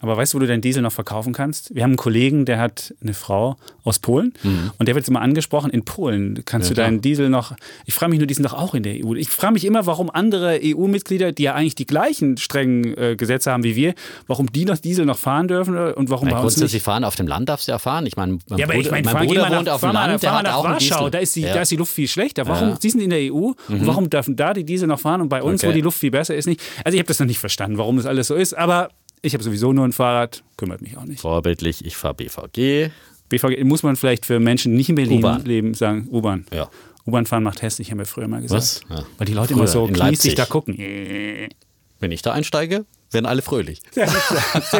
[0.00, 1.74] Aber weißt du, wo du deinen Diesel noch verkaufen kannst?
[1.74, 4.32] Wir haben einen Kollegen, der hat eine Frau aus Polen
[4.78, 7.54] und der wird jetzt immer angesprochen, in Polen kannst du deinen Diesel noch,
[7.86, 9.14] ich frage mich nur, die sind doch auch in der EU.
[9.14, 13.50] Ich frage mich immer, warum andere EU-Mitglieder, die ja eigentlich die gleichen strengen äh, Gesetze
[13.52, 13.94] haben wie wir,
[14.26, 16.82] warum die noch Diesel noch fahren dürfen äh, und warum uns grundsätzlich nicht.
[16.84, 18.06] fahren auf dem Land darfst du ja fahren.
[18.06, 19.92] Ich meine, mein Ja, aber ich Bruder, mein geh Bruder mal wohnt nach, auf dem
[19.92, 21.10] Land, der hat nach auch einen Warschau, Diesel.
[21.10, 21.54] da ist, die, ja.
[21.54, 22.46] da ist die Luft viel schlechter.
[22.46, 22.78] Warum?
[22.82, 25.42] Die sind in der EU und warum dürfen da die Diesel noch fahren und bei
[25.42, 25.76] uns, wo Okay.
[25.76, 26.60] die Luft viel besser ist, nicht?
[26.84, 28.88] Also ich habe das noch nicht verstanden, warum das alles so ist, aber
[29.22, 31.20] ich habe sowieso nur ein Fahrrad, kümmert mich auch nicht.
[31.20, 32.90] Vorbildlich, ich fahre BVG.
[33.28, 36.46] BVG muss man vielleicht für Menschen, die nicht in Berlin leben, sagen, U-Bahn.
[36.52, 36.70] Ja.
[37.06, 38.60] U-Bahn fahren macht hässlich, haben wir früher mal gesagt.
[38.60, 38.80] Was?
[38.88, 39.06] Ja.
[39.18, 40.76] Weil die Leute Früher immer so kniesig da gucken.
[40.78, 43.80] Wenn ich da einsteige, werden alle fröhlich.
[43.90, 44.06] Sehr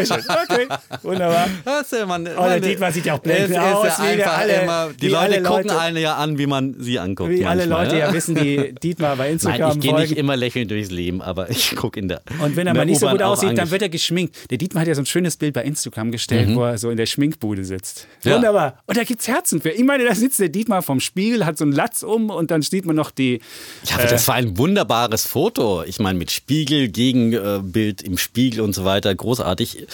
[0.07, 0.23] schön.
[0.49, 0.67] Okay,
[1.03, 1.49] wunderbar.
[1.65, 4.95] Das ist ja man, Oh, der Dietmar sieht ja auch blendend aus, wie der alle-
[5.01, 7.31] die wie Leute alle gucken Leute- einen ja an, wie man sie anguckt.
[7.31, 8.07] Wie alle manchmal, Leute ja.
[8.09, 11.51] ja wissen, die Dietmar bei Nein, Instagram ich gehe nicht immer lächelnd durchs Leben, aber
[11.51, 12.23] ich gucke in der.
[12.43, 14.51] Und wenn er mal nicht so gut aussieht, dann wird er geschminkt.
[14.51, 16.97] Der Dietmar hat ja so ein schönes Bild bei Instagram gestellt, wo er so in
[16.97, 18.07] der Schminkbude sitzt.
[18.25, 18.31] Mhm.
[18.31, 18.37] Ja.
[18.37, 18.79] Wunderbar.
[18.87, 19.71] Und da gibt's Herzen für.
[19.71, 22.63] Ich meine, da sitzt der Dietmar vom Spiegel, hat so einen Latz um und dann
[22.63, 23.41] sieht man noch die.
[23.85, 25.83] Ja, aber das war ein wunderbares Foto.
[25.85, 29.15] Ich meine, mit Spiegel, Gegenbild im Spiegel und so weiter.
[29.15, 29.87] Großartig.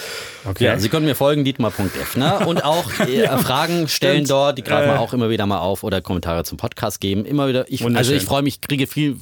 [0.48, 0.64] Okay.
[0.64, 2.46] Ja, Sie können mir folgen, Dietmar.defner.
[2.46, 4.30] Und auch äh, Fragen stellen stimmt.
[4.30, 4.92] dort, die greifen Äh.
[4.94, 7.24] wir auch immer wieder mal auf oder Kommentare zum Podcast geben.
[7.24, 7.64] Immer wieder.
[7.68, 9.16] Ich, also ich freue mich, kriege viel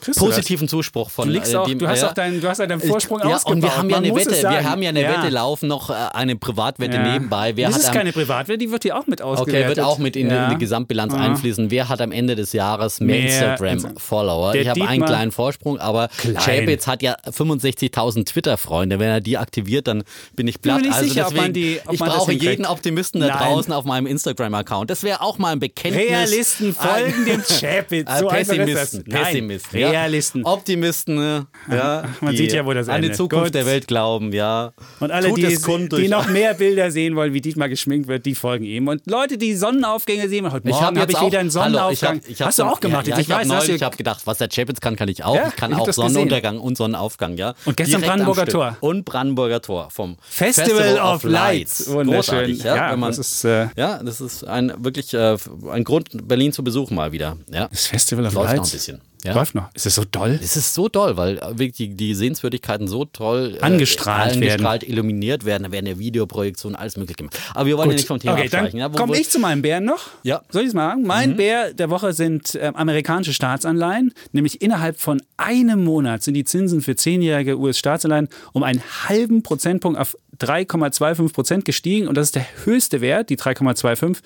[0.00, 2.08] Kriegst positiven Zuspruch von Du, äh, auch, dem- du hast ja.
[2.08, 3.54] auch deinen, du hast deinen Vorsprung ja, ausgebaut.
[3.56, 5.10] und wir haben ja eine Wette, wir haben ja eine Ja.
[5.22, 7.12] Wette laufen, noch äh, eine Privatwette Ja.
[7.12, 7.56] nebenbei.
[7.56, 9.76] Wer das hat ist am- keine Privatwette, die wird hier auch mit Okay, ausgewertet.
[9.76, 10.44] wird auch mit in, die- Ja.
[10.46, 11.70] in die Gesamtbilanz einfließen.
[11.70, 14.54] Wer hat am Ende des Jahres mehr, Mehr Instagram-Follower?
[14.54, 16.36] Ich habe einen kleinen Vorsprung, aber Klein.
[16.36, 18.98] Chapitz hat ja 65.000 Twitter-Freunde.
[18.98, 20.04] Wenn er die aktiviert, dann
[20.34, 20.82] bin ich platt.
[20.82, 23.38] nicht also sicher, ob deswegen, man die- ich brauche jeden Optimisten da Nein.
[23.38, 24.90] draußen auf meinem Instagram-Account.
[24.90, 26.04] Das wäre auch mal ein Bekenntnis.
[26.08, 28.08] Realisten folgen dem Chapitz.
[28.10, 29.80] Äh, So Pessimisten, Pessimisten.
[29.80, 29.90] Ja.
[29.90, 30.44] Realisten.
[30.44, 31.46] Optimisten, ne?
[31.70, 32.04] ja.
[32.20, 33.12] Man sieht ja, wo das An die.
[33.12, 33.54] Zukunft Gut.
[33.54, 34.72] der Welt glauben, ja.
[35.00, 37.68] Und alle, Tut die, es kund durch die noch mehr Bilder sehen wollen, wie Dietmar
[37.68, 38.88] geschminkt wird, die folgen ihm.
[38.88, 41.98] Und Leute, die Sonnenaufgänge sehen, heute Ich Morgen habe ich wieder einen auch, hallo, ich
[42.00, 42.16] Sonnenaufgang.
[42.20, 43.06] hab, ich hast du auch gemacht?
[43.06, 43.28] Ja, jetzt?
[43.28, 45.48] ja, ich habe weiß, neulich gedacht, was der Chapitz kann, kann ich auch.
[45.48, 45.90] Ich kann ich auch.
[45.90, 47.54] Sonnenuntergang und Sonnenaufgang, ja.
[47.64, 48.76] Und gestern Direkt am Brandenburger.
[48.80, 48.88] Tor.
[48.88, 51.88] Und Brandenburger Tor vom Festival of Lights.
[51.90, 52.14] Wunderschön.
[52.14, 52.76] Großartig, ja.
[52.76, 55.36] Ja, man, das ist, äh, ja, das ist ein wirklich äh,
[55.70, 57.36] ein Grund, Berlin zu besuchen mal wieder.
[57.50, 57.68] Ja.
[57.68, 58.58] Das Festival of Läuft Lights.
[58.58, 59.00] noch ein bisschen.
[59.24, 59.34] Ja.
[59.34, 59.68] Läuft noch.
[59.74, 60.38] Ist es so doll?
[60.42, 64.82] Es ist so toll, weil äh, wirklich die, die Sehenswürdigkeiten so toll äh, Angestrahlt angestrahlt
[64.88, 65.64] illuminiert werden.
[65.64, 67.38] Da werden ja Videoprojektionen, alles möglich gemacht.
[67.54, 68.78] Aber wir wollen ja nicht vom Thema okay, abweichen.
[68.78, 70.10] Ja, komme ich zu meinem Bären noch.
[70.22, 70.42] Ja.
[70.50, 71.02] Soll ich es mal sagen?
[71.02, 74.12] Mein Bär der Woche sind ähm, amerikanische Staatsanleihen.
[74.32, 79.98] Nämlich innerhalb von einem Monat sind die Zinsen für zehnjährige US-Staatsanleihen um einen halben Prozentpunkt
[79.98, 82.08] auf 3,25 Prozent gestiegen.
[82.08, 84.18] Und das ist der höchste Wert, die 3,25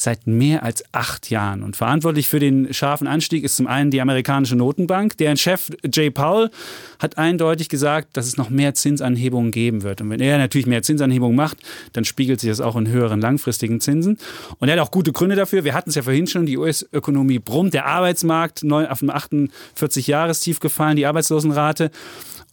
[0.00, 1.62] seit mehr als acht Jahren.
[1.62, 5.16] Und verantwortlich für den scharfen Anstieg ist zum einen die amerikanische Notenbank.
[5.18, 6.50] Deren Chef Jay Powell
[6.98, 10.00] hat eindeutig gesagt, dass es noch mehr Zinsanhebungen geben wird.
[10.00, 11.58] Und wenn er natürlich mehr Zinsanhebungen macht,
[11.92, 14.18] dann spiegelt sich das auch in höheren langfristigen Zinsen.
[14.58, 15.64] Und er hat auch gute Gründe dafür.
[15.64, 20.96] Wir hatten es ja vorhin schon, die US-Ökonomie brummt, der Arbeitsmarkt auf dem 48-Jahrestief gefallen,
[20.96, 21.90] die Arbeitslosenrate.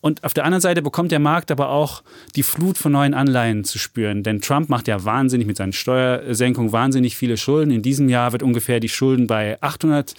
[0.08, 2.02] Und auf der anderen Seite bekommt der Markt aber auch
[2.38, 4.24] die Flut von neuen Anleihen zu spüren.
[4.24, 7.72] Denn Trump macht ja wahnsinnig mit seinen Steuersenkungen wahnsinnig viele Schulden.
[7.72, 10.14] In diesem Jahr wird ungefähr die Schulden bei 800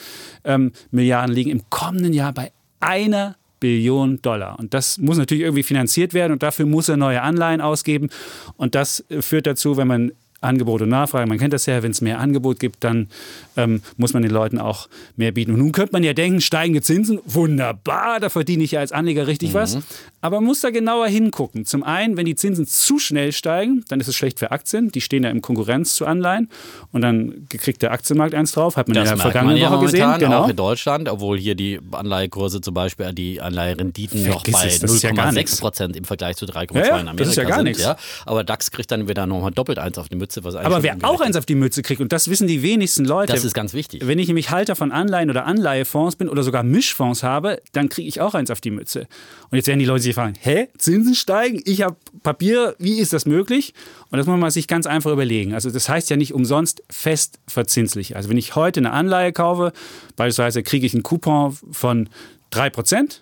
[0.45, 1.49] ähm, Milliarden liegen.
[1.49, 4.59] Im kommenden Jahr bei einer Billion Dollar.
[4.59, 8.11] Und das muss natürlich irgendwie finanziert werden und dafür muss er neue Anleihen ausgeben.
[8.59, 11.91] Und das äh, führt dazu, wenn man Angebot und Nachfrage, man kennt das ja, wenn
[11.91, 13.09] es mehr Angebot gibt, dann
[13.57, 15.53] ähm, muss man den Leuten auch mehr bieten.
[15.53, 19.27] Und nun könnte man ja denken, steigende Zinsen, wunderbar, da verdiene ich ja als Anleger
[19.27, 19.79] richtig was.
[20.21, 21.65] Aber man muss da genauer hingucken.
[21.65, 24.91] Zum einen, wenn die Zinsen zu schnell steigen, dann ist es schlecht für Aktien.
[24.91, 26.49] Die stehen ja in Konkurrenz zu Anleihen.
[26.93, 29.87] Und dann kriegt der Aktienmarkt eins drauf, hat man Das in der vergangenen ja Woche
[29.87, 30.19] gesehen.
[30.19, 30.45] Genau.
[30.45, 34.93] auch in Deutschland, obwohl hier die Anleihekurse zum Beispiel, die Anleiherenditen noch bei es, das
[34.93, 35.57] ist ja gar 0,6 nichts.
[35.61, 37.65] Prozent im Vergleich zu 3,2 Ja, ja, in Amerika das ist ja gar sind.
[37.65, 37.83] nichts.
[37.83, 37.97] Ja.
[38.27, 40.28] Aber DAX kriegt dann wieder nochmal doppelt eins auf die Mütze.
[40.29, 40.45] Mütze.
[40.45, 43.33] Was Aber wer auch eins auf die Mütze kriegt, und das wissen die wenigsten Leute.
[43.33, 44.07] Das ist ganz wichtig.
[44.07, 48.09] Wenn ich nämlich Halter von Anleihen oder Anleihefonds bin oder sogar Mischfonds habe, dann kriege
[48.09, 49.07] ich auch eins auf die Mütze.
[49.51, 51.63] Und jetzt werden die Leute sich fragen, hä, Zinsen steigen?
[51.65, 53.75] Ich habe Papier, wie ist das möglich?
[54.11, 55.55] Und das muss man sich ganz einfach überlegen.
[55.55, 58.17] Also das heißt ja nicht umsonst fest verzinslich.
[58.17, 59.73] Also wenn ich heute eine Anleihe kaufe,
[60.17, 62.09] beispielsweise kriege ich einen Coupon von
[62.53, 63.21] 3%,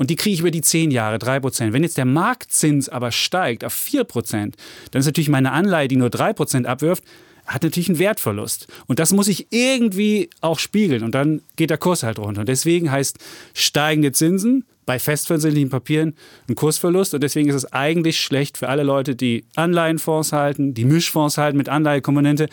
[0.00, 1.74] und die kriege ich über die 10 Jahre 3%.
[1.74, 4.54] Wenn jetzt der Marktzins aber steigt auf 4%,
[4.90, 7.04] dann ist natürlich meine Anleihe, die nur 3% abwirft,
[7.44, 8.66] hat natürlich einen Wertverlust.
[8.86, 11.02] Und das muss ich irgendwie auch spiegeln.
[11.02, 12.40] Und dann geht der Kurs halt runter.
[12.40, 13.18] Und deswegen heißt
[13.52, 16.14] steigende Zinsen bei festverzinslichen Papieren
[16.48, 17.12] ein Kursverlust.
[17.12, 21.58] Und deswegen ist es eigentlich schlecht für alle Leute, die Anleihenfonds halten, die Mischfonds halten
[21.58, 22.48] mit Anleihekomponente.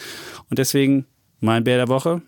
[0.50, 1.06] Und deswegen
[1.40, 2.24] mein Bär der Woche,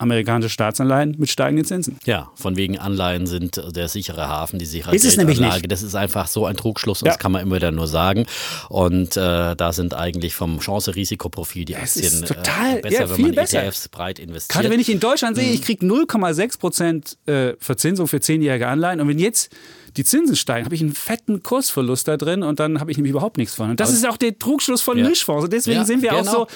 [0.00, 1.98] amerikanische Staatsanleihen mit steigenden Zinsen.
[2.04, 5.70] Ja, von wegen Anleihen sind der sichere Hafen, die sichere ist es nämlich nicht.
[5.70, 7.08] Das ist einfach so ein Trugschluss, ja.
[7.08, 8.26] das kann man immer wieder nur sagen.
[8.68, 13.20] Und äh, da sind eigentlich vom Chance-Risikoprofil die das Aktien total, äh, besser, ja, wenn
[13.20, 13.62] man besser.
[13.62, 14.54] ETFs breit investiert.
[14.54, 19.00] Gerade wenn ich in Deutschland sehe, ich kriege 0,6 Prozent äh, Verzinsung für zehnjährige Anleihen
[19.00, 19.50] und wenn jetzt
[19.96, 23.10] die Zinsen steigen, habe ich einen fetten Kursverlust da drin und dann habe ich nämlich
[23.10, 23.70] überhaupt nichts von.
[23.70, 25.08] Und das also, ist auch der Trugschluss von ja.
[25.08, 25.44] Mischfonds.
[25.44, 26.22] Und deswegen ja, sind wir genau.
[26.22, 26.46] auch so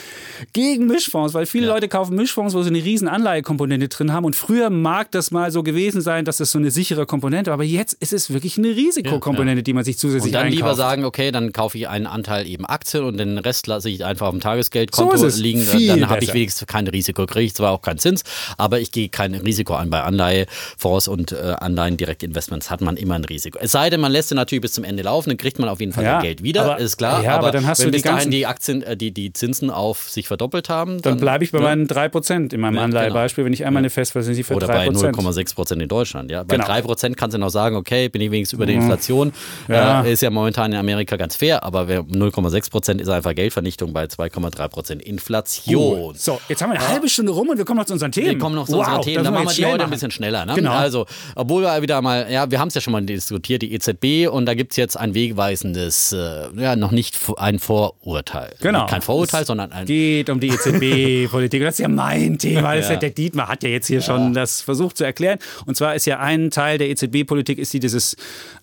[0.53, 1.75] gegen Mischfonds, weil viele ja.
[1.75, 4.25] Leute kaufen Mischfonds, wo sie eine riesen Anleihekomponente drin haben.
[4.25, 7.65] Und früher mag das mal so gewesen sein, dass das so eine sichere Komponente, aber
[7.65, 10.57] jetzt ist es wirklich eine Risikokomponente, die man sich zusätzlich Und dann einkauft.
[10.57, 14.05] lieber sagen, okay, dann kaufe ich einen Anteil eben Aktien und den Rest lasse ich
[14.05, 15.61] einfach auf dem Tagesgeldkonto so liegen.
[15.61, 18.23] Viel dann habe ich wenigstens kein Risiko, kriege ich zwar auch keinen Zins,
[18.57, 19.91] aber ich gehe kein Risiko an.
[19.91, 23.59] Bei Anleihefonds und äh, Anleihen Direktinvestments hat man immer ein Risiko.
[23.61, 25.81] Es sei denn, man lässt den natürlich bis zum Ende laufen, dann kriegt man auf
[25.81, 27.23] jeden Fall ja, Geld wieder, aber, ist klar.
[27.23, 29.33] Ja, aber, aber dann hast wenn du bis die dahin die Aktien, äh, die, die
[29.33, 31.65] Zinsen auf sich verdoppelt haben, dann, dann bleibe ich bei ne?
[31.65, 33.47] meinen 3% in meinem ja, Anleihebeispiel, genau.
[33.47, 34.71] wenn ich einmal eine Festverzinsung für Oder 3%.
[34.71, 36.31] bei 0,6% in Deutschland.
[36.31, 36.43] Ja?
[36.43, 36.69] Bei genau.
[36.69, 39.33] 3% kannst du noch sagen, okay, bin ich wenigstens über der Inflation.
[39.69, 40.03] Ja.
[40.03, 45.01] Äh, ist ja momentan in Amerika ganz fair, aber 0,6% ist einfach Geldvernichtung bei 2,3%
[45.01, 45.99] Inflation.
[45.99, 46.13] Uh.
[46.15, 48.27] So, jetzt haben wir eine halbe Stunde rum und wir kommen noch zu unseren Themen.
[48.27, 49.25] Wir kommen noch zu wow, unseren Themen.
[49.25, 50.47] Dann machen wir die heute ein bisschen schneller.
[50.47, 50.55] Ne?
[50.55, 50.73] Genau.
[50.73, 54.29] Also, obwohl wir wieder mal, ja, wir haben es ja schon mal diskutiert, die EZB
[54.31, 58.55] und da gibt es jetzt ein wegweisendes, äh, ja, noch nicht ein Vorurteil.
[58.61, 58.87] Genau.
[58.87, 59.83] Kein Vorurteil, sondern ein.
[59.83, 61.63] Es geht um die EZB-Politik.
[61.63, 62.77] Das ist ja mein Thema.
[62.77, 62.97] Das ja.
[62.97, 64.03] Der Dietmar hat ja jetzt hier ja.
[64.05, 65.39] schon das versucht zu erklären.
[65.67, 68.17] Und zwar ist ja ein Teil der EZB-Politik ist die dieses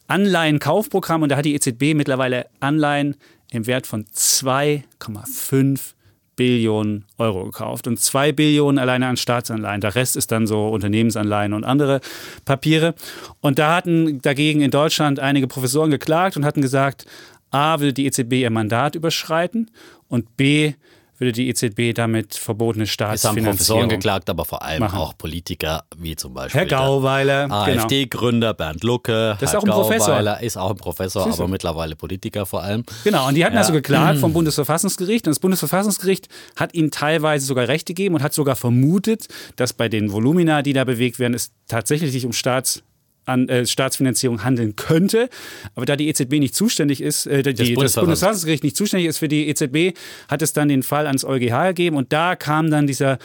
[0.07, 3.15] Anleihenkaufprogramm und da hat die EZB mittlerweile Anleihen
[3.51, 5.93] im Wert von 2,5
[6.41, 9.79] Billionen Euro gekauft und 2 Billionen alleine an Staatsanleihen.
[9.79, 12.01] Der Rest ist dann so Unternehmensanleihen und andere
[12.45, 12.95] Papiere.
[13.41, 17.05] Und da hatten dagegen in Deutschland einige Professoren geklagt und hatten gesagt,
[17.51, 19.69] A, will die EZB ihr Mandat überschreiten
[20.07, 20.73] und B,
[21.21, 24.97] würde die EZB damit verbotene Staatsfinanzierung Es haben Professoren geklagt, aber vor allem machen.
[24.97, 29.37] auch Politiker, wie zum Beispiel Herr Gauweiler, AfD-Gründer Bernd Lucke.
[29.39, 30.07] Das ist Herr auch ein Professor.
[30.07, 32.83] Gauweiler ist auch ein Professor, aber mittlerweile Politiker vor allem.
[33.03, 33.61] Genau, und die hatten Ja.
[33.61, 35.27] also geklagt vom Bundesverfassungsgericht.
[35.27, 39.87] Und das Bundesverfassungsgericht hat ihnen teilweise sogar Recht gegeben und hat sogar vermutet, dass bei
[39.89, 42.83] den Volumina, die da bewegt werden, es tatsächlich sich um Staats
[43.25, 45.29] an äh, Staatsfinanzierung handeln könnte.
[45.75, 48.05] Aber da die EZB nicht zuständig ist, äh, die, das, Bundesverfassungsgericht.
[48.05, 51.97] Bundesverfassungsgericht nicht zuständig ist für die EZB, hat es dann den Fall ans EuGH gegeben
[51.97, 53.19] und da kam dann dieser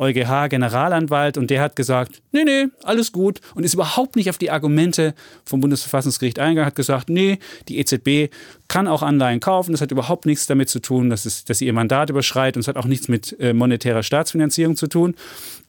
[0.00, 4.50] EuGH-Generalanwalt und der hat gesagt, nee, nee, alles gut und ist überhaupt nicht auf die
[4.50, 8.32] Argumente vom Bundesverfassungsgericht eingegangen, hat gesagt, nee, die EZB
[8.66, 11.66] kann auch Anleihen kaufen, das hat überhaupt nichts damit zu tun, dass, es, dass sie
[11.66, 15.14] ihr Mandat überschreitet und es hat auch nichts mit äh, monetärer Staatsfinanzierung zu tun.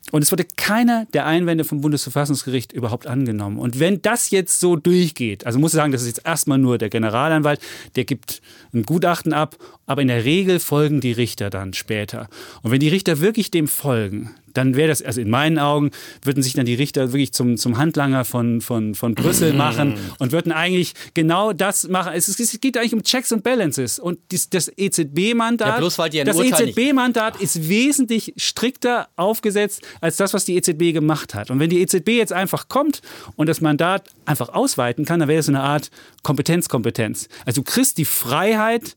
[0.10, 3.60] Und es wurde keiner der Einwände vom Bundesverfassungsgericht überhaupt angenommen.
[3.60, 6.78] Und wenn das jetzt so durchgeht, also muss ich sagen, das ist jetzt erstmal nur
[6.78, 7.62] der Generalanwalt,
[7.96, 8.42] der gibt
[8.74, 12.28] ein Gutachten ab, aber in der Regel folgen die Richter dann später.
[12.64, 15.92] Und wenn die Richter wirklich dem folgen, dann wäre das, also in meinen Augen,
[16.24, 20.32] würden sich dann die Richter wirklich zum, zum Handlanger von, von, von Brüssel machen und
[20.32, 22.14] würden eigentlich genau das machen.
[22.16, 24.00] Es, es geht eigentlich um Checks and Balances.
[24.00, 29.82] Und dies, das EZB-Mandat, Ja, bloß weil die ein das EZB-Mandat ist wesentlich strikter aufgesetzt
[30.00, 31.52] als das, was die EZB gemacht hat.
[31.52, 33.02] Und wenn die EZB jetzt einfach kommt
[33.36, 35.90] und das Mandat einfach ausweiten kann, dann wäre das so eine Art
[36.24, 37.28] Kompetenzkompetenz.
[37.46, 38.96] Also du kriegst die Freiheit,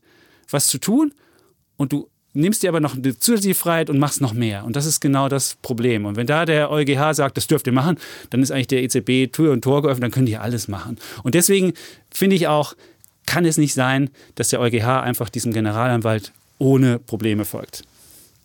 [0.49, 1.13] was zu tun
[1.77, 4.65] und du nimmst dir aber noch eine zusätzliche Freiheit und machst noch mehr.
[4.65, 6.05] Und das ist genau das Problem.
[6.05, 7.97] Und wenn da der EuGH sagt, das dürft ihr machen,
[8.29, 10.97] dann ist eigentlich der EZB Tür und Tor geöffnet, dann können die alles machen.
[11.23, 11.73] Und deswegen
[12.11, 12.75] finde ich auch,
[13.25, 17.83] kann es nicht sein, dass der EuGH einfach diesem Generalanwalt ohne Probleme folgt.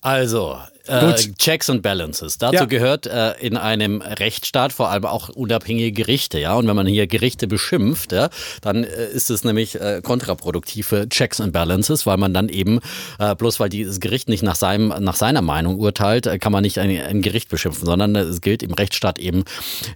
[0.01, 0.59] Also,
[0.91, 2.39] Äh, Checks and Balances.
[2.39, 2.65] Dazu Ja.
[2.65, 6.55] gehört äh, in einem Rechtsstaat vor allem auch unabhängige Gerichte, ja.
[6.55, 8.29] Und wenn man hier Gerichte beschimpft, ja,
[8.63, 12.81] dann äh, ist es nämlich äh, kontraproduktiv für Checks and Balances, weil man dann eben
[13.19, 16.63] äh, bloß weil dieses Gericht nicht nach seinem nach seiner Meinung urteilt, äh, kann man
[16.63, 19.45] nicht ein, ein Gericht beschimpfen, sondern es gilt im Rechtsstaat eben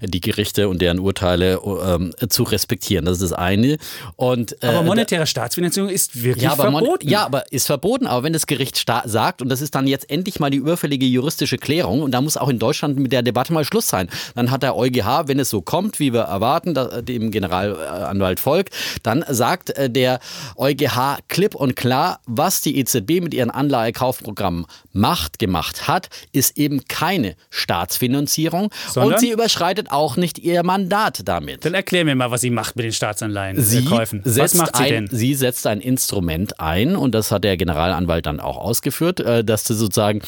[0.01, 3.05] die Gerichte und deren Urteile ähm, zu respektieren.
[3.05, 3.79] Das ist das eine.
[4.17, 7.09] Und Aber monetäre Staatsfinanzierung ist wirklich ja, verboten.
[7.09, 8.07] ja, aber ist verboten.
[8.07, 11.57] Aber wenn das Gericht sagt, und das ist dann jetzt endlich mal die überfällige juristische
[11.57, 14.09] Klärung, und da muss auch in Deutschland mit der Debatte mal Schluss sein.
[14.35, 19.25] Dann hat der EuGH, wenn es so kommt, wie wir erwarten, dem Generalanwalt folgt, dann
[19.29, 20.21] sagt äh, der
[20.57, 26.85] EuGH klipp und klar, was die EZB mit ihren Anleihekaufprogrammen macht, gemacht hat, ist eben
[26.87, 29.15] keine Staatsfinanzierung Sondern?
[29.15, 31.65] und sie überschreitet auch nicht ihr Mandat damit.
[31.65, 34.21] Dann erklär mir mal, was sie macht mit den Staatsanleihen Sie äh, Käufen.
[34.25, 35.09] Was setzt macht sie ein, denn?
[35.11, 39.65] Sie setzt ein Instrument ein und das hat der Generalanwalt dann auch ausgeführt, äh, dass
[39.65, 40.21] sie sozusagen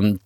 [0.00, 0.20] ähm,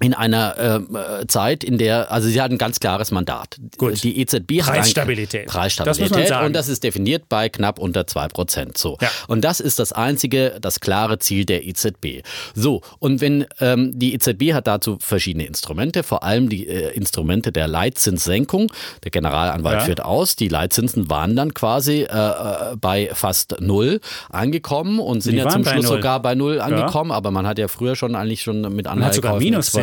[0.00, 3.56] in einer ähm, äh, Zeit, in der, also sie hat ein ganz klares Mandat.
[3.76, 4.02] Gut.
[4.02, 5.46] Die EZB hat ein- Preisstabilität.
[5.46, 6.02] Preisstabilität.
[6.04, 6.46] Das muss man sagen.
[6.46, 8.78] Und das ist definiert bei knapp unter 2%.
[8.78, 8.96] So.
[9.00, 9.10] Ja.
[9.26, 12.22] Und das ist das einzige, das klare Ziel der EZB.
[12.54, 17.50] So, und wenn ähm, die EZB hat dazu verschiedene Instrumente, vor allem die äh, Instrumente
[17.52, 18.70] der Leitzinssenkung.
[19.04, 19.84] Der Generalanwalt Ja.
[19.84, 25.32] führt aus, die Leitzinsen waren dann quasi äh, äh, bei fast null angekommen und sind
[25.32, 25.96] Die ja zum Schluss null.
[25.96, 29.14] sogar bei null angekommen, aber man hat ja früher schon eigentlich schon mit hat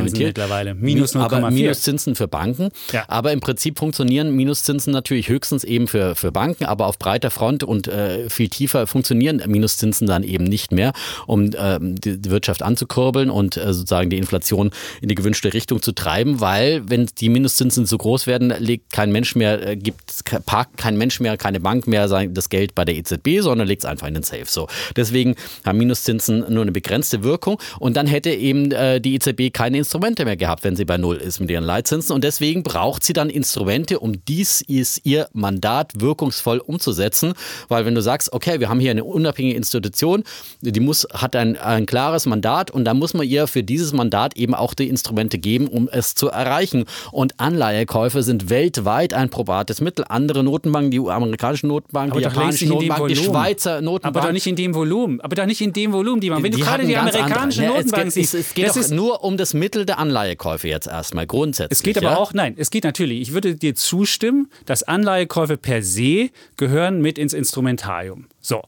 [0.05, 0.37] experimentiert.
[0.37, 0.75] mittlerweile.
[0.75, 1.51] Minus aber 0,4.
[1.51, 2.69] Minuszinsen für Banken.
[2.91, 3.05] Ja.
[3.07, 7.63] Aber im Prinzip funktionieren Minuszinsen natürlich höchstens eben für, für Banken, aber auf breiter Front
[7.63, 10.93] und äh, viel tiefer funktionieren Minuszinsen dann eben nicht mehr,
[11.27, 15.81] um ähm, die, die Wirtschaft anzukurbeln und äh, sozusagen die Inflation in die gewünschte Richtung
[15.81, 20.23] zu treiben, weil wenn die Minuszinsen zu groß werden, legt kein Mensch mehr, äh, gibt
[20.45, 23.83] parkt kein Mensch mehr, keine Bank mehr sein, das Geld bei der EZB, sondern legt
[23.83, 24.45] es einfach in den Safe.
[24.45, 24.67] So.
[24.95, 29.77] Deswegen haben Minuszinsen nur eine begrenzte Wirkung und dann hätte eben äh, die EZB keine
[29.95, 32.13] Instrumente mehr gehabt, wenn sie bei Null ist mit ihren Leitzinsen.
[32.13, 37.33] Und deswegen braucht sie dann Instrumente, um dies ist ihr Mandat wirkungsvoll umzusetzen.
[37.69, 40.25] Weil wenn du sagst, okay, wir haben hier eine unabhängige Institution,
[40.59, 44.35] die muss, hat ein, ein klares Mandat und dann muss man ihr für dieses Mandat
[44.35, 46.83] eben auch die Instrumente geben, um es zu erreichen.
[47.13, 50.03] Und Anleihekäufe sind weltweit ein probates Mittel.
[50.09, 53.15] Andere Notenbanken, die amerikanischen Notenbanken, Aber die doch längst japanische nicht in dem Notenbank, die.
[53.15, 54.17] Schweizer Notenbank.
[54.17, 55.21] Aber doch nicht in dem Volumen.
[55.21, 56.43] Aber doch nicht in dem Volumen, die man.
[56.43, 57.77] Wenn du Die gerade hatten die ganz amerikanische andere.
[57.77, 59.84] Ja, Notenbank es geht, siehst, es, es geht das doch ist nur um das Mittel
[59.85, 61.79] der Anleihekäufe jetzt erstmal grundsätzlich.
[61.79, 62.17] Es geht aber ja?
[62.17, 63.21] auch, nein, es geht natürlich.
[63.21, 68.27] Ich würde dir zustimmen, dass Anleihekäufe per se gehören mit ins Instrumentarium.
[68.41, 68.61] So.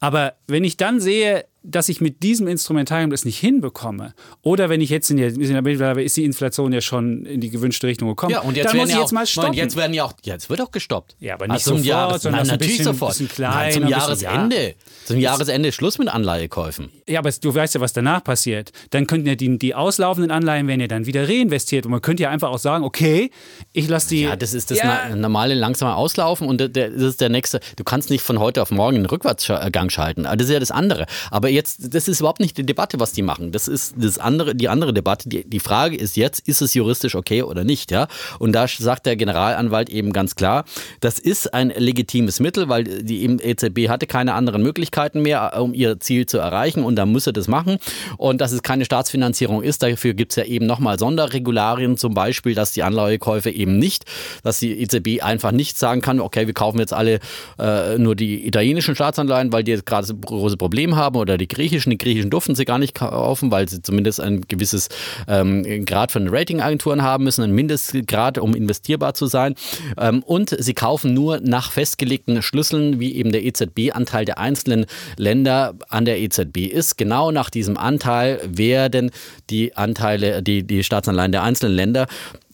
[0.00, 4.80] Aber wenn ich dann sehe, dass ich mit diesem Instrumentarium das nicht hinbekomme, oder wenn
[4.80, 8.08] ich jetzt in der, ja mittlerweile ist die Inflation ja schon in die gewünschte Richtung
[8.08, 9.46] gekommen, Ja, und jetzt dann werden muss ich ja jetzt auch, mal stoppen.
[9.48, 11.16] Moment, jetzt werden ja auch, ja, jetzt wird auch gestoppt.
[11.20, 13.12] Ja, aber nicht Also sofort, Jahres, sondern nein, natürlich bisschen- sofort.
[13.18, 13.90] bisschen nein, kleiner, zum bisschen-
[14.24, 14.74] Jahresende.
[15.06, 16.90] Zum Jahresende Schluss mit Anleihekäufen.
[17.08, 18.72] Ja, aber du weißt ja, was danach passiert.
[18.90, 21.84] Dann könnten ja die, die auslaufenden Anleihen werden ja dann wieder reinvestiert.
[21.86, 23.30] Und man könnte ja einfach auch sagen, okay,
[23.74, 24.22] ich lasse die.
[24.22, 25.00] Ja, das ist das Ja.
[25.10, 27.60] na- normale langsame Auslaufen und der, der, das ist der nächste.
[27.76, 30.22] Du kannst nicht von heute auf morgen einen Rückwärtsgang schalten.
[30.22, 31.04] Das ist ja das andere.
[31.30, 33.52] Aber jetzt, das ist überhaupt nicht die Debatte, was die machen.
[33.52, 35.28] Das ist das andere, die andere Debatte.
[35.28, 37.90] Die, die Frage ist jetzt, ist es juristisch okay oder nicht?
[37.90, 38.08] Ja?
[38.38, 40.64] Und da sagt der Generalanwalt eben ganz klar,
[41.00, 46.00] das ist ein legitimes Mittel, weil die EZB hatte keine anderen Möglichkeiten mehr, um ihr
[46.00, 47.78] Ziel zu erreichen und da muss er das machen.
[48.18, 52.54] Und dass es keine Staatsfinanzierung ist, dafür gibt es ja eben nochmal Sonderregularien, zum Beispiel,
[52.54, 54.04] dass die Anleihekäufe eben nicht,
[54.42, 57.20] dass die EZB einfach nicht sagen kann, okay, wir kaufen jetzt alle
[57.58, 61.90] äh, nur die italienischen Staatsanleihen, weil die jetzt gerade große Probleme haben oder die griechischen,
[61.90, 64.88] die griechischen durften sie gar nicht kaufen, weil sie zumindest ein gewisses
[65.28, 69.54] ähm, Grad von Ratingagenturen haben müssen, ein Mindestgrad, um investierbar zu sein.
[69.98, 74.86] Ähm, und sie kaufen nur nach festgelegten Schlüsseln, wie eben der EZB-Anteil der einzelnen
[75.16, 76.96] Länder an der EZB ist.
[76.96, 79.10] Genau nach diesem Anteil werden
[79.50, 82.06] die Anteile, die, die Staatsanleihen der einzelnen Länder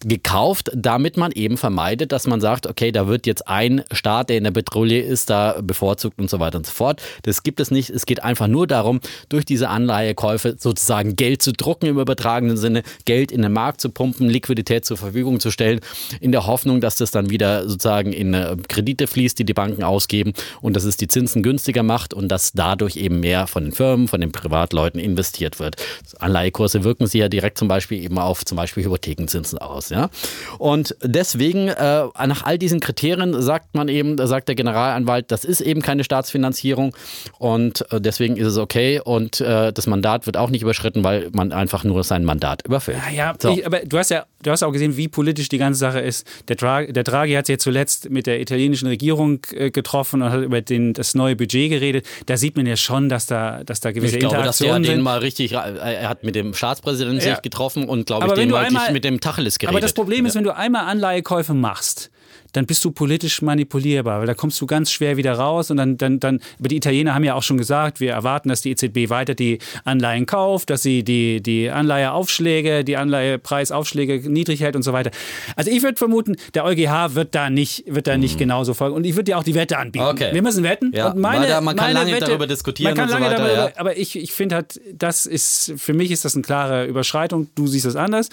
[0.03, 4.38] gekauft, damit man eben vermeidet, dass man sagt, okay, da wird jetzt ein Staat, der
[4.38, 7.03] in der Petrouille ist, da bevorzugt und so weiter und so fort.
[7.22, 7.91] Das gibt es nicht.
[7.91, 8.80] Es geht einfach nur darum,
[9.28, 13.91] durch diese Anleihekäufe sozusagen Geld zu drucken im übertragenen Sinne, Geld in den Markt zu
[13.91, 15.81] pumpen, Liquidität zur Verfügung zu stellen,
[16.20, 19.83] in der Hoffnung, dass das dann wieder sozusagen in äh, Kredite fließt, die die Banken
[19.83, 23.72] ausgeben und dass es die Zinsen günstiger macht und dass dadurch eben mehr von den
[23.72, 25.76] Firmen, von den Privatleuten investiert wird.
[26.18, 29.91] Anleihekurse wirken sich ja direkt zum Beispiel eben auf zum Beispiel Hypothekenzinsen aus.
[29.91, 30.11] Ja?
[30.59, 35.61] Und deswegen, äh, nach all diesen Kriterien sagt man eben, sagt der Generalanwalt, das ist
[35.61, 36.95] eben keine Staatsfinanzierung
[37.39, 41.29] und äh, deswegen ist es okay und äh, das Mandat wird auch nicht überschritten, weil
[41.33, 42.99] man einfach nur sein Mandat überfüllt.
[43.09, 43.51] Ja, ja So.
[43.51, 46.27] ich, aber du hast ja du hast auch gesehen, wie politisch die ganze Sache ist.
[46.49, 50.31] Der, Dra der Draghi hat sich jetzt zuletzt mit der italienischen Regierung äh, getroffen und
[50.31, 52.07] hat über den, das neue Budget geredet.
[52.27, 54.97] Da sieht man ja schon, dass da, dass da gewisse Ich glaube, dass der Interaktionen
[54.99, 57.35] den mal richtig, er hat mit dem Staatspräsidenten Ja.
[57.35, 59.75] sich getroffen und glaube ich, den mal einmal- mit dem Tacheles geredet.
[59.75, 62.11] Aber das Problem ist, wenn du einmal Anleihekäufe machst,
[62.53, 65.97] dann bist du politisch manipulierbar, weil da kommst du ganz schwer wieder raus und dann,
[65.99, 69.11] dann, dann, aber die Italiener haben ja auch schon gesagt, wir erwarten, dass die EZB
[69.11, 74.93] weiter die Anleihen kauft, dass sie die, die Anleiheaufschläge, die Anleihepreisaufschläge niedrig hält und so
[74.93, 75.11] weiter.
[75.57, 79.05] Also ich würde vermuten, der EuGH wird da nicht, wird da nicht genauso folgen und
[79.05, 80.05] ich würde dir auch die Wette anbieten.
[80.05, 80.11] Mhm.
[80.11, 80.31] Okay.
[80.33, 80.93] Wir müssen wetten.
[80.95, 83.27] Ja, und meine, da- man kann lange Wette, darüber diskutieren Man kann und so lange
[83.35, 83.81] weiter, darüber, ja.
[83.81, 87.49] aber ich, ich finde halt, das ist, für mich ist das eine klare Überschreitung.
[87.55, 88.29] Du siehst das anders.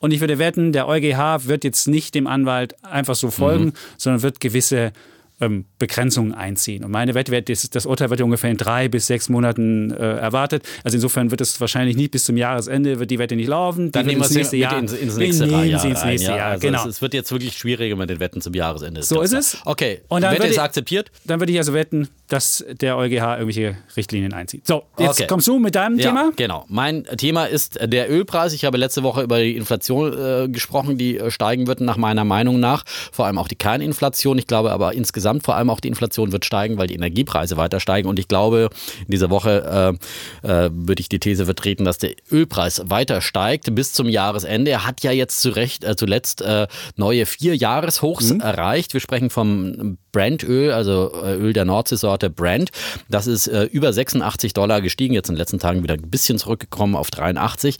[0.00, 3.72] Und ich würde wetten, der EuGH wird jetzt nicht dem Anwalt einfach so folgen, Mhm.
[3.96, 4.92] sondern wird gewisse
[5.40, 6.84] ähm, Begrenzungen einziehen.
[6.84, 9.96] Und meine Wette, das, das Urteil wird ja ungefähr in drei bis sechs Monaten äh,
[10.16, 10.64] erwartet.
[10.84, 13.92] Also insofern wird es wahrscheinlich nicht bis zum Jahresende, wird die Wette nicht laufen.
[13.92, 14.78] Dann nehmen wir nächste Jahr.
[14.78, 16.80] ins, ins nächste nehmen Jahr sie ins nächste Ja, Jahr, also genau.
[16.82, 19.02] es, es wird jetzt wirklich schwieriger mit den Wetten zum Jahresende.
[19.02, 19.58] So ist es.
[19.64, 21.10] Okay, Und dann Wette würde ist ich- akzeptiert.
[21.24, 24.66] Dann würde ich also wetten, dass der EuGH irgendwelche Richtlinien einzieht.
[24.66, 25.26] So, jetzt Okay.
[25.28, 26.32] kommst du mit deinem Ja, Thema.
[26.36, 26.64] genau.
[26.68, 28.52] Mein Thema ist der Ölpreis.
[28.52, 32.24] Ich habe letzte Woche über die Inflation äh, gesprochen, die äh, steigen wird, nach meiner
[32.24, 32.84] Meinung nach.
[33.12, 34.36] Vor allem auch die Kerninflation.
[34.38, 37.80] Ich glaube aber insgesamt vor allem auch die Inflation wird steigen, weil die Energiepreise weiter
[37.80, 38.08] steigen.
[38.08, 38.70] Und ich glaube,
[39.00, 39.96] in dieser Woche
[40.44, 44.70] äh, äh, würde ich die These vertreten, dass der Ölpreis weiter steigt bis zum Jahresende.
[44.70, 46.66] Er hat ja jetzt zurecht, äh, zuletzt äh,
[46.96, 48.94] neue Vierjahreshochs erreicht.
[48.94, 52.70] Wir sprechen vom Brandöl, also äh, Öl der Nordseesorte Brand.
[53.08, 56.38] Das ist äh, über 86 Dollar gestiegen, jetzt in den letzten Tagen wieder ein bisschen
[56.38, 57.76] zurückgekommen auf 83.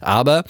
[0.00, 0.44] Aber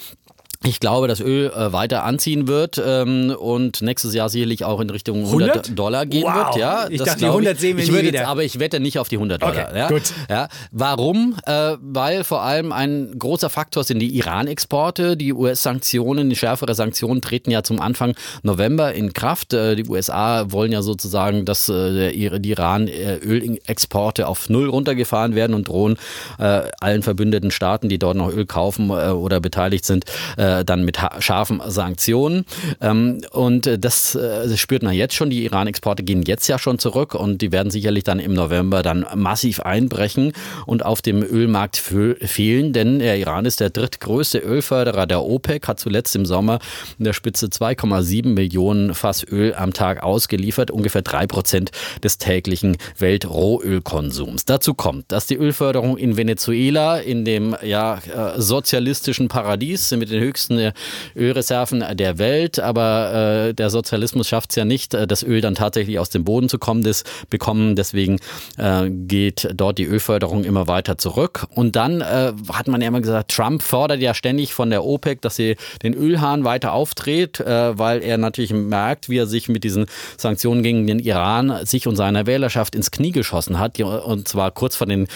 [0.63, 4.89] ich glaube, dass Öl äh, weiter anziehen wird ähm, und nächstes Jahr sicherlich auch in
[4.91, 5.79] Richtung 100, 100?
[5.79, 6.35] Dollar gehen Wow.
[6.35, 6.55] wird.
[6.57, 8.19] Ja, Ich dachte, die glaube 100 sehen wir ich nie wieder.
[8.19, 9.67] Jetzt, aber ich wette nicht auf die 100 Dollar.
[9.69, 9.87] Okay, ja?
[9.87, 10.03] gut.
[10.29, 10.47] Ja.
[10.71, 11.35] Warum?
[11.47, 15.17] Äh, weil vor allem ein großer Faktor sind die Iran-Exporte.
[15.17, 19.53] Die US-Sanktionen, die schärfere Sanktionen treten ja zum Anfang November in Kraft.
[19.53, 25.35] Äh, die USA wollen ja sozusagen, dass äh, der, ihre- die Iran-Ölexporte auf Null runtergefahren
[25.35, 25.97] werden und drohen
[26.39, 30.05] äh, allen verbündeten Staaten, die dort noch Öl kaufen äh, oder beteiligt sind,
[30.37, 32.45] äh, dann mit ha- scharfen Sanktionen.
[32.81, 35.29] Ähm, und äh, das, äh, das spürt man jetzt schon.
[35.29, 39.05] Die Iran-Exporte gehen jetzt ja schon zurück und die werden sicherlich dann im November dann
[39.15, 40.33] massiv einbrechen
[40.65, 45.79] und auf dem Ölmarkt fehlen, denn der Iran ist der drittgrößte Ölförderer der OPEC, hat
[45.79, 46.59] zuletzt im Sommer
[46.99, 51.71] in der Spitze 2,7 Millionen Fass Öl am Tag ausgeliefert, ungefähr drei Prozent
[52.03, 54.45] des täglichen Weltrohölkonsums.
[54.45, 60.21] Dazu kommt, dass die Ölförderung in Venezuela, in dem ja, äh, sozialistischen Paradies mit den
[60.21, 60.73] höchsten äh,
[61.15, 65.55] Ölreserven der Welt, aber äh, der Sozialismus schafft es ja nicht, äh, das Öl dann
[65.55, 67.75] tatsächlich aus dem Boden zu kommen, das bekommen.
[67.75, 68.19] Deswegen
[68.57, 71.47] äh, geht dort die Ölförderung immer weiter zurück.
[71.55, 75.21] Und dann äh, hat man ja immer gesagt, Trump fordert ja ständig von der OPEC,
[75.21, 79.63] dass sie den Ölhahn weiter aufdreht, äh, weil er natürlich merkt, wie er sich mit
[79.63, 79.85] diesen
[80.17, 83.79] Sanktionen gegen den Iran sich und seiner Wählerschaft ins Knie geschossen hat.
[83.79, 85.07] Und zwar kurz vor den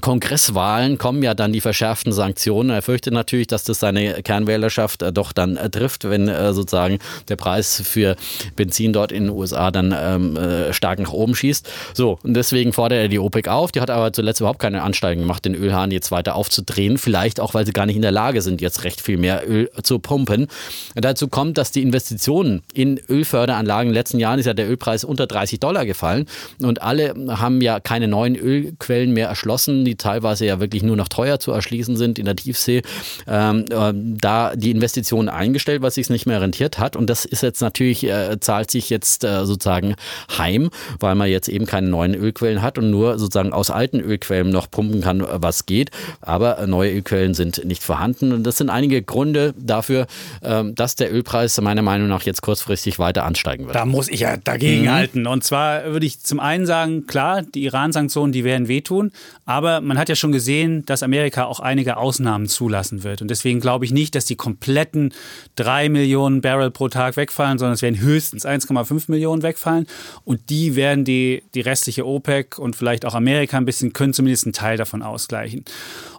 [0.00, 2.70] Kongresswahlen kommen ja dann die verschärften Sanktionen.
[2.70, 6.98] Er fürchtet natürlich, dass das seine Kernwählerschaft äh, doch dann äh, trifft, wenn äh, sozusagen
[7.28, 8.16] der Preis für
[8.56, 11.68] Benzin dort in den USA dann ähm, äh, stark nach oben schießt.
[11.94, 13.72] So, und deswegen fordert er die OPEC auf.
[13.72, 16.98] Die hat aber zuletzt überhaupt keine Ansteigen gemacht, den Ölhahn jetzt weiter aufzudrehen.
[16.98, 19.70] Vielleicht auch, weil sie gar nicht in der Lage sind, jetzt recht viel mehr Öl
[19.82, 20.48] zu pumpen.
[20.94, 25.04] Dazu kommt, dass die Investitionen in Ölförderanlagen in den letzten Jahren ist ja der Ölpreis
[25.04, 26.26] unter 30 Dollar gefallen
[26.62, 31.08] und alle haben ja keine neuen Ölquellen mehr erschlossen, die teilweise ja wirklich nur noch
[31.08, 32.82] teuer zu erschließen sind in der Tiefsee.
[33.26, 37.42] Ähm, äh, da die Investitionen eingestellt, was sich nicht mehr rentiert hat und das ist
[37.42, 39.94] jetzt natürlich, äh, zahlt sich jetzt äh, sozusagen
[40.36, 44.50] heim, weil man jetzt eben keine neuen Ölquellen hat und nur sozusagen aus alten Ölquellen
[44.50, 45.90] noch pumpen kann, was geht.
[46.20, 50.06] Aber äh, neue Ölquellen sind nicht vorhanden und das sind einige Gründe dafür,
[50.42, 53.74] ähm, dass der Ölpreis meiner Meinung nach jetzt kurzfristig weiter ansteigen wird.
[53.74, 55.26] Da muss ich ja dagegen halten.
[55.26, 59.12] Und zwar würde ich zum einen sagen, klar, die Iran-Sanktionen, die werden wehtun,
[59.46, 63.22] aber man hat ja schon gesehen, dass Amerika auch einige Ausnahmen zulassen wird.
[63.22, 65.14] Und deswegen glaube ich nicht, dass die kompletten
[65.54, 69.86] drei Millionen Barrel pro Tag wegfallen, sondern es werden höchstens 1,5 Millionen wegfallen.
[70.24, 74.46] Und die werden die, die restliche OPEC und vielleicht auch Amerika ein bisschen, können zumindest
[74.46, 75.64] einen Teil davon ausgleichen.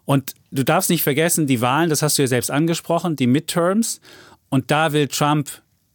[0.05, 3.99] Und du darfst nicht vergessen, die Wahlen, das hast du ja selbst angesprochen, die Midterms.
[4.49, 5.49] Und da will Trump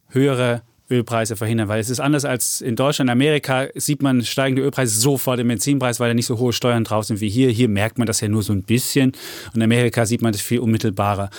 [0.09, 4.61] höhere Ölpreise verhindern, weil es ist anders als in Deutschland, in Amerika sieht man steigende
[4.61, 7.49] Ölpreise sofort im Benzinpreis, weil da nicht so hohe Steuern drauf sind wie hier.
[7.49, 9.11] Hier merkt man das ja nur so ein bisschen
[9.47, 11.29] und in Amerika sieht man das viel unmittelbarer.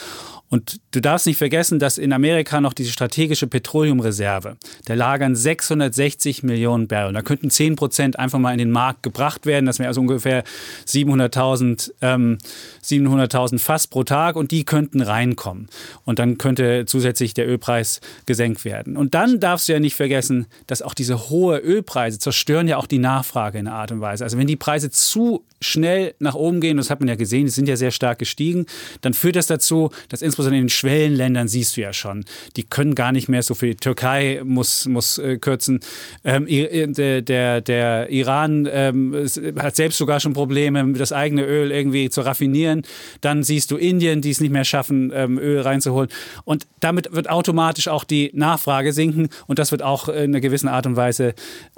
[0.50, 6.42] Und du darfst nicht vergessen, dass in Amerika noch diese strategische Petroleumreserve, da lagern 660
[6.42, 7.12] Millionen Barrel.
[7.12, 9.66] Da könnten 10 Prozent einfach mal in den Markt gebracht werden.
[9.66, 10.44] Das wäre also ungefähr
[10.86, 12.38] 700.000 ähm,
[12.82, 15.68] 700.000 Fass pro Tag und die könnten reinkommen.
[16.04, 18.96] Und dann könnte zusätzlich der Ölpreis gesenkt werden.
[18.96, 22.86] Und dann darfst du ja nicht vergessen, dass auch diese hohe Ölpreise zerstören ja auch
[22.86, 24.24] die Nachfrage in einer Art und Weise.
[24.24, 27.50] Also wenn die Preise zu schnell nach oben gehen, das hat man ja gesehen, die
[27.50, 28.66] sind ja sehr stark gestiegen,
[29.00, 32.24] dann führt das dazu, dass insbesondere in den Schwellenländern siehst du ja schon,
[32.56, 33.70] die können gar nicht mehr so viel.
[33.70, 35.80] Die Türkei muss, muss äh, kürzen.
[36.24, 39.14] Ähm, äh, der, der, der Iran ähm,
[39.58, 42.82] hat selbst sogar schon Probleme, das eigene Öl irgendwie zu raffinieren.
[43.20, 46.10] Dann siehst du Indien, die es nicht mehr schaffen, ähm, Öl reinzuholen.
[46.44, 50.68] Und damit wird automatisch auch die Nachfrage sinken und das wird auch in einer gewissen
[50.68, 51.34] Art und Weise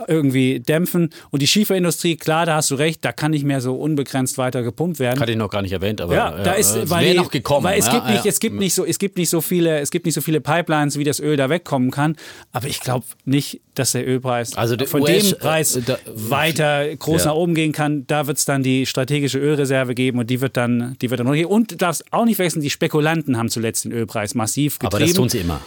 [0.06, 1.10] irgendwie dämpfen.
[1.30, 4.62] Und die Schieferindustrie, klar, da hast du recht, da kann nicht mehr so unbegrenzt weiter
[4.62, 5.20] gepumpt werden.
[5.20, 7.64] Hatte ich noch gar nicht erwähnt, aber ja, da ist, äh, weil wäre noch gekommen.
[7.64, 8.28] Weil es ja, gibt nicht, ja.
[8.28, 10.98] es gibt nicht so, es gibt nicht so viele, es gibt nicht so viele Pipelines,
[10.98, 12.16] wie das Öl da wegkommen kann.
[12.52, 15.98] Aber ich glaube nicht, dass der Ölpreis Also der von US dem Preis äh, da-
[16.06, 17.30] weiter groß Ja.
[17.30, 18.06] nach oben gehen kann.
[18.06, 21.28] Da wird es dann die strategische Ölreserve geben und die wird dann, die wird dann
[21.28, 21.46] hochgehen.
[21.46, 24.96] Und du darfst auch nicht vergessen, die Spekulanten haben zuletzt den Ölpreis massiv getrieben.
[24.96, 25.60] aber das tun sie immer.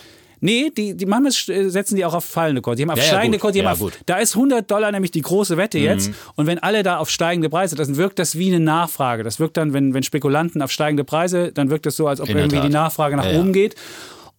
[0.44, 2.76] Nee, die, die machen das, äh, setzen die auch auf fallende Kurse.
[2.78, 3.41] Die haben auf Ja, ja, steigende gut.
[3.44, 3.54] Kurse.
[3.54, 3.94] Die haben Ja, auf.
[3.94, 4.04] Mhm.
[4.06, 6.12] Da ist 100 Dollar nämlich die große Wette jetzt.
[6.36, 9.24] Und wenn alle da auf steigende Preise, dann wirkt das wie eine Nachfrage.
[9.24, 12.28] Das wirkt dann, wenn, wenn Spekulanten auf steigende Preise, dann wirkt das so, als ob
[12.30, 12.70] In irgendwie die.
[12.70, 13.39] Nachfrage nach Ja, ja.
[13.39, 13.76] oben geht.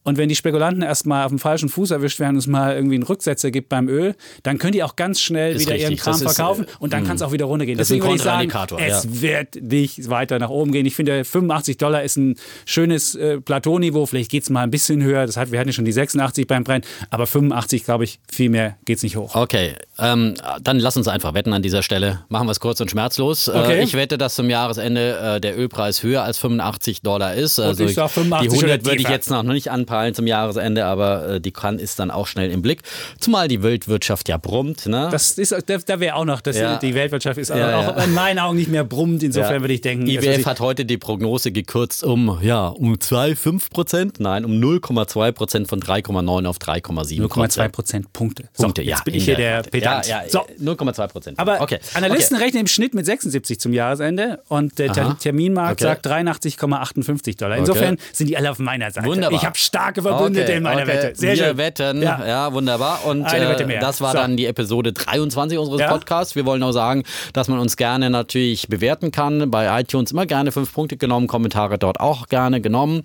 [0.05, 2.95] Und wenn die Spekulanten erstmal auf dem falschen Fuß erwischt werden und es mal irgendwie
[2.95, 6.05] einen Rücksetzer gibt beim Öl, dann können die auch ganz schnell Ist wieder ihren richtig.
[6.05, 7.79] Kram Das ist, verkaufen äh, und dann kann es auch wieder runtergehen.
[7.79, 10.85] Deswegen würde ich sagen, es wird nicht weiter nach oben gehen.
[10.85, 12.37] Ich finde, 85 Dollar ist ein
[12.67, 14.05] schönes äh, Plateauniveau.
[14.07, 15.27] Vielleicht geht es mal ein bisschen höher.
[15.27, 18.51] Das hat, wir hatten ja schon die 86 beim Brennen, aber 85, glaube ich, viel
[18.51, 19.35] mehr geht es nicht hoch.
[19.35, 22.21] Okay, ähm, dann lass uns einfach wetten an dieser Stelle.
[22.29, 23.49] Machen wir es kurz und schmerzlos.
[23.49, 23.81] Okay.
[23.81, 27.59] Äh, ich wette, dass zum Jahresende äh, der Ölpreis höher als 85 Dollar ist.
[27.59, 30.85] Also ich sag 85 die 100 oder würde ich jetzt noch nicht anpeilen zum Jahresende,
[30.85, 32.83] aber äh, die kann ist dann auch schnell im Blick.
[33.21, 34.87] Zumal die Weltwirtschaft ja brummt.
[34.87, 35.09] Ne?
[35.11, 36.77] Das ist, da, da wäre auch noch, dass Ja.
[36.79, 38.05] die Weltwirtschaft ist Ja, auch ja.
[38.05, 39.23] in meinen Augen nicht mehr brummt.
[39.23, 43.71] Insofern würde ich denken, IWF sich- hat heute die Prognose gekürzt um, ja, um 2,5
[43.71, 44.21] Prozent.
[44.21, 48.45] Nein, um 0,2 Prozent von 3,9 auf 3,7 0,2 Prozent Punkte.
[48.53, 49.71] So, Punkte, jetzt bin in ich hier der Tat.
[49.71, 50.05] Pedant.
[50.29, 51.39] So, 0,2 Prozent.
[51.39, 51.79] Aber okay.
[51.95, 52.45] Analysten okay.
[52.47, 55.15] rechnen im Schnitt mit 76 zum Jahresende und der Aha.
[55.15, 55.85] Terminmarkt Okay.
[55.85, 57.57] sagt 83,58 Dollar.
[57.59, 59.07] Insofern sind die alle auf meiner Seite.
[59.07, 59.39] Wunderbar.
[59.39, 60.89] Ich habe starke Verbündete Okay, in meiner okay.
[60.93, 61.13] Wette.
[61.15, 61.57] Sehr wir schön.
[61.59, 62.27] wetten, ja.
[62.27, 62.53] Ja.
[62.53, 63.05] wunderbar.
[63.05, 64.19] Und äh, das war So.
[64.19, 65.89] dann die Episode 23 unseres Ja.
[65.89, 66.35] Podcasts.
[66.35, 69.51] Wir wollen auch sagen, dass man uns gerne natürlich bewerten kann.
[69.51, 73.03] Bei iTunes immer gerne fünf Punkte genommen, Kommentare dort auch gerne genommen.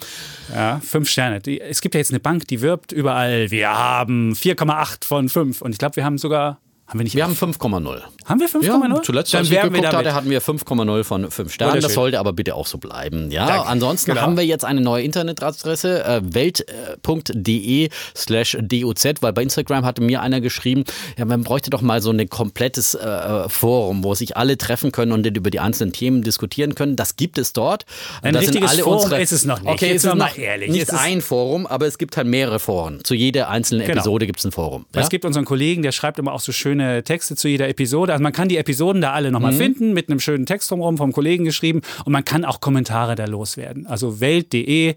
[0.53, 1.41] Ja, fünf Sterne.
[1.41, 3.51] Die, es gibt ja jetzt eine Bank, die wirbt überall.
[3.51, 5.61] Wir haben 4,8 von 5.
[5.61, 6.59] Und ich glaube, wir haben sogar.
[6.90, 7.16] Haben wir nicht.
[7.16, 8.64] Wir haben 5,0 haben wir 5,0?
[8.64, 11.82] Ja, zuletzt, Dann als ich geguckt hatte, hatten wir 5,0 von 5 Sternen.
[11.82, 13.32] Das sollte aber bitte auch so bleiben.
[13.32, 13.68] Ja, Danke.
[13.68, 14.22] ansonsten Genau.
[14.22, 20.22] haben wir jetzt eine neue Internetadresse, äh, welt.de slash DOZ, weil bei Instagram hatte mir
[20.22, 20.84] einer geschrieben,
[21.18, 25.12] ja, man bräuchte doch mal so ein komplettes äh, Forum, wo sich alle treffen können
[25.12, 26.96] und dann über die einzelnen Themen diskutieren können.
[26.96, 27.86] Das gibt es dort.
[28.22, 29.72] Ein das richtiges Forum ist es noch nicht.
[29.72, 30.70] Okay, Jetzt es ist noch ehrlich.
[30.70, 33.04] nicht ein Forum, aber es gibt halt mehrere Foren.
[33.04, 33.94] Zu jeder einzelnen Genau.
[34.02, 34.86] Episode gibt es ein Forum.
[34.94, 35.02] Ja?
[35.02, 38.13] Es gibt unseren Kollegen, der schreibt immer auch so schöne Texte zu jeder Episode.
[38.13, 41.11] Also man kann die Episoden da alle nochmal finden, mit einem schönen Text drumherum vom
[41.11, 41.82] Kollegen geschrieben.
[42.05, 43.86] Und man kann auch Kommentare da loswerden.
[43.88, 44.95] Also welt.de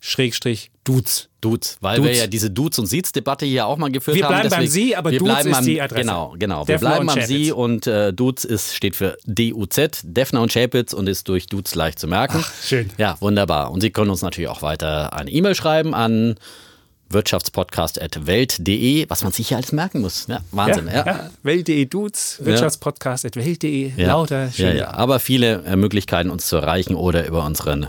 [0.00, 1.28] Schrägstrich Dudes.
[1.40, 2.12] Dudes, weil Dudes.
[2.12, 4.32] wir ja diese Dudes- und Siez-Debatte hier auch mal geführt Wir haben.
[4.34, 6.00] bleiben beim Deswegen- Sie, aber wir Dudes bleiben ist die Adresse.
[6.02, 6.68] Genau, genau.
[6.68, 7.22] Wir Defner bleiben beim.
[7.26, 11.74] Sie und äh, Dudes ist, steht für DUZ, Defner und Chapitz und ist durch Dudes
[11.74, 12.44] leicht zu merken.
[12.64, 12.90] schön.
[12.96, 13.70] Ja, wunderbar.
[13.72, 16.36] Und Sie können uns natürlich auch weiter eine E-Mail schreiben an
[17.10, 20.26] wirtschaftspodcast.welt.de, was man sich hier alles merken muss.
[20.28, 20.86] Ja, Wahnsinn.
[20.88, 21.30] Ja, Ja.
[21.42, 23.92] Welt.de Dudes, Wirtschaftspodcast at Welt.de.
[23.96, 24.08] Ja.
[24.08, 24.76] Lauter, ja, schön.
[24.76, 24.90] ja.
[24.92, 27.88] Aber viele äh, Möglichkeiten, uns zu erreichen oder über unseren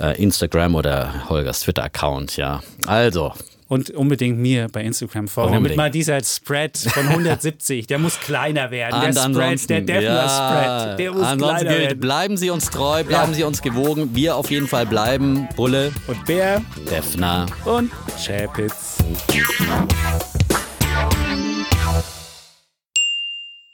[0.00, 2.36] äh, Instagram oder Holgers Twitter-Account.
[2.36, 3.32] Ja, also
[3.74, 5.76] Und unbedingt mir bei Instagram folgen, damit Unbedingt.
[5.78, 9.00] mal dieser Spread von 170, der muss kleiner werden.
[9.00, 12.00] Der Und Spread, ansonsten, der Defner ja, Spread, der muss ansonsten kleiner gilt, werden.
[12.00, 13.36] bleiben Sie uns treu, bleiben Ja.
[13.36, 14.10] Sie uns gewogen.
[14.14, 15.48] Wir auf jeden Fall bleiben.
[15.56, 17.46] Bulle, Und Bär Defner.
[17.64, 17.90] und
[18.24, 18.98] Chapitz.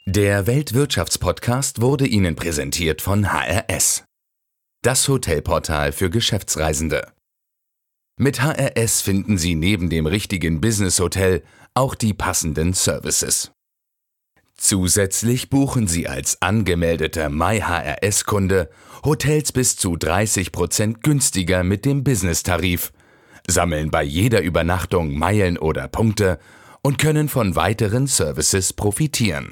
[0.06, 4.04] Der Weltwirtschaftspodcast wurde Ihnen präsentiert von HRS.
[4.82, 7.06] Das Hotelportal für Geschäftsreisende.
[8.22, 11.42] Mit HRS finden Sie neben dem richtigen Business-Hotel
[11.72, 13.50] auch die passenden Services.
[14.58, 18.68] Zusätzlich buchen Sie als angemeldeter MyHRS-Kunde
[19.06, 22.92] Hotels bis zu 30% günstiger mit dem Business-Tarif,
[23.48, 26.38] sammeln bei jeder Übernachtung Meilen oder Punkte
[26.82, 29.48] und können von weiteren Services profitieren.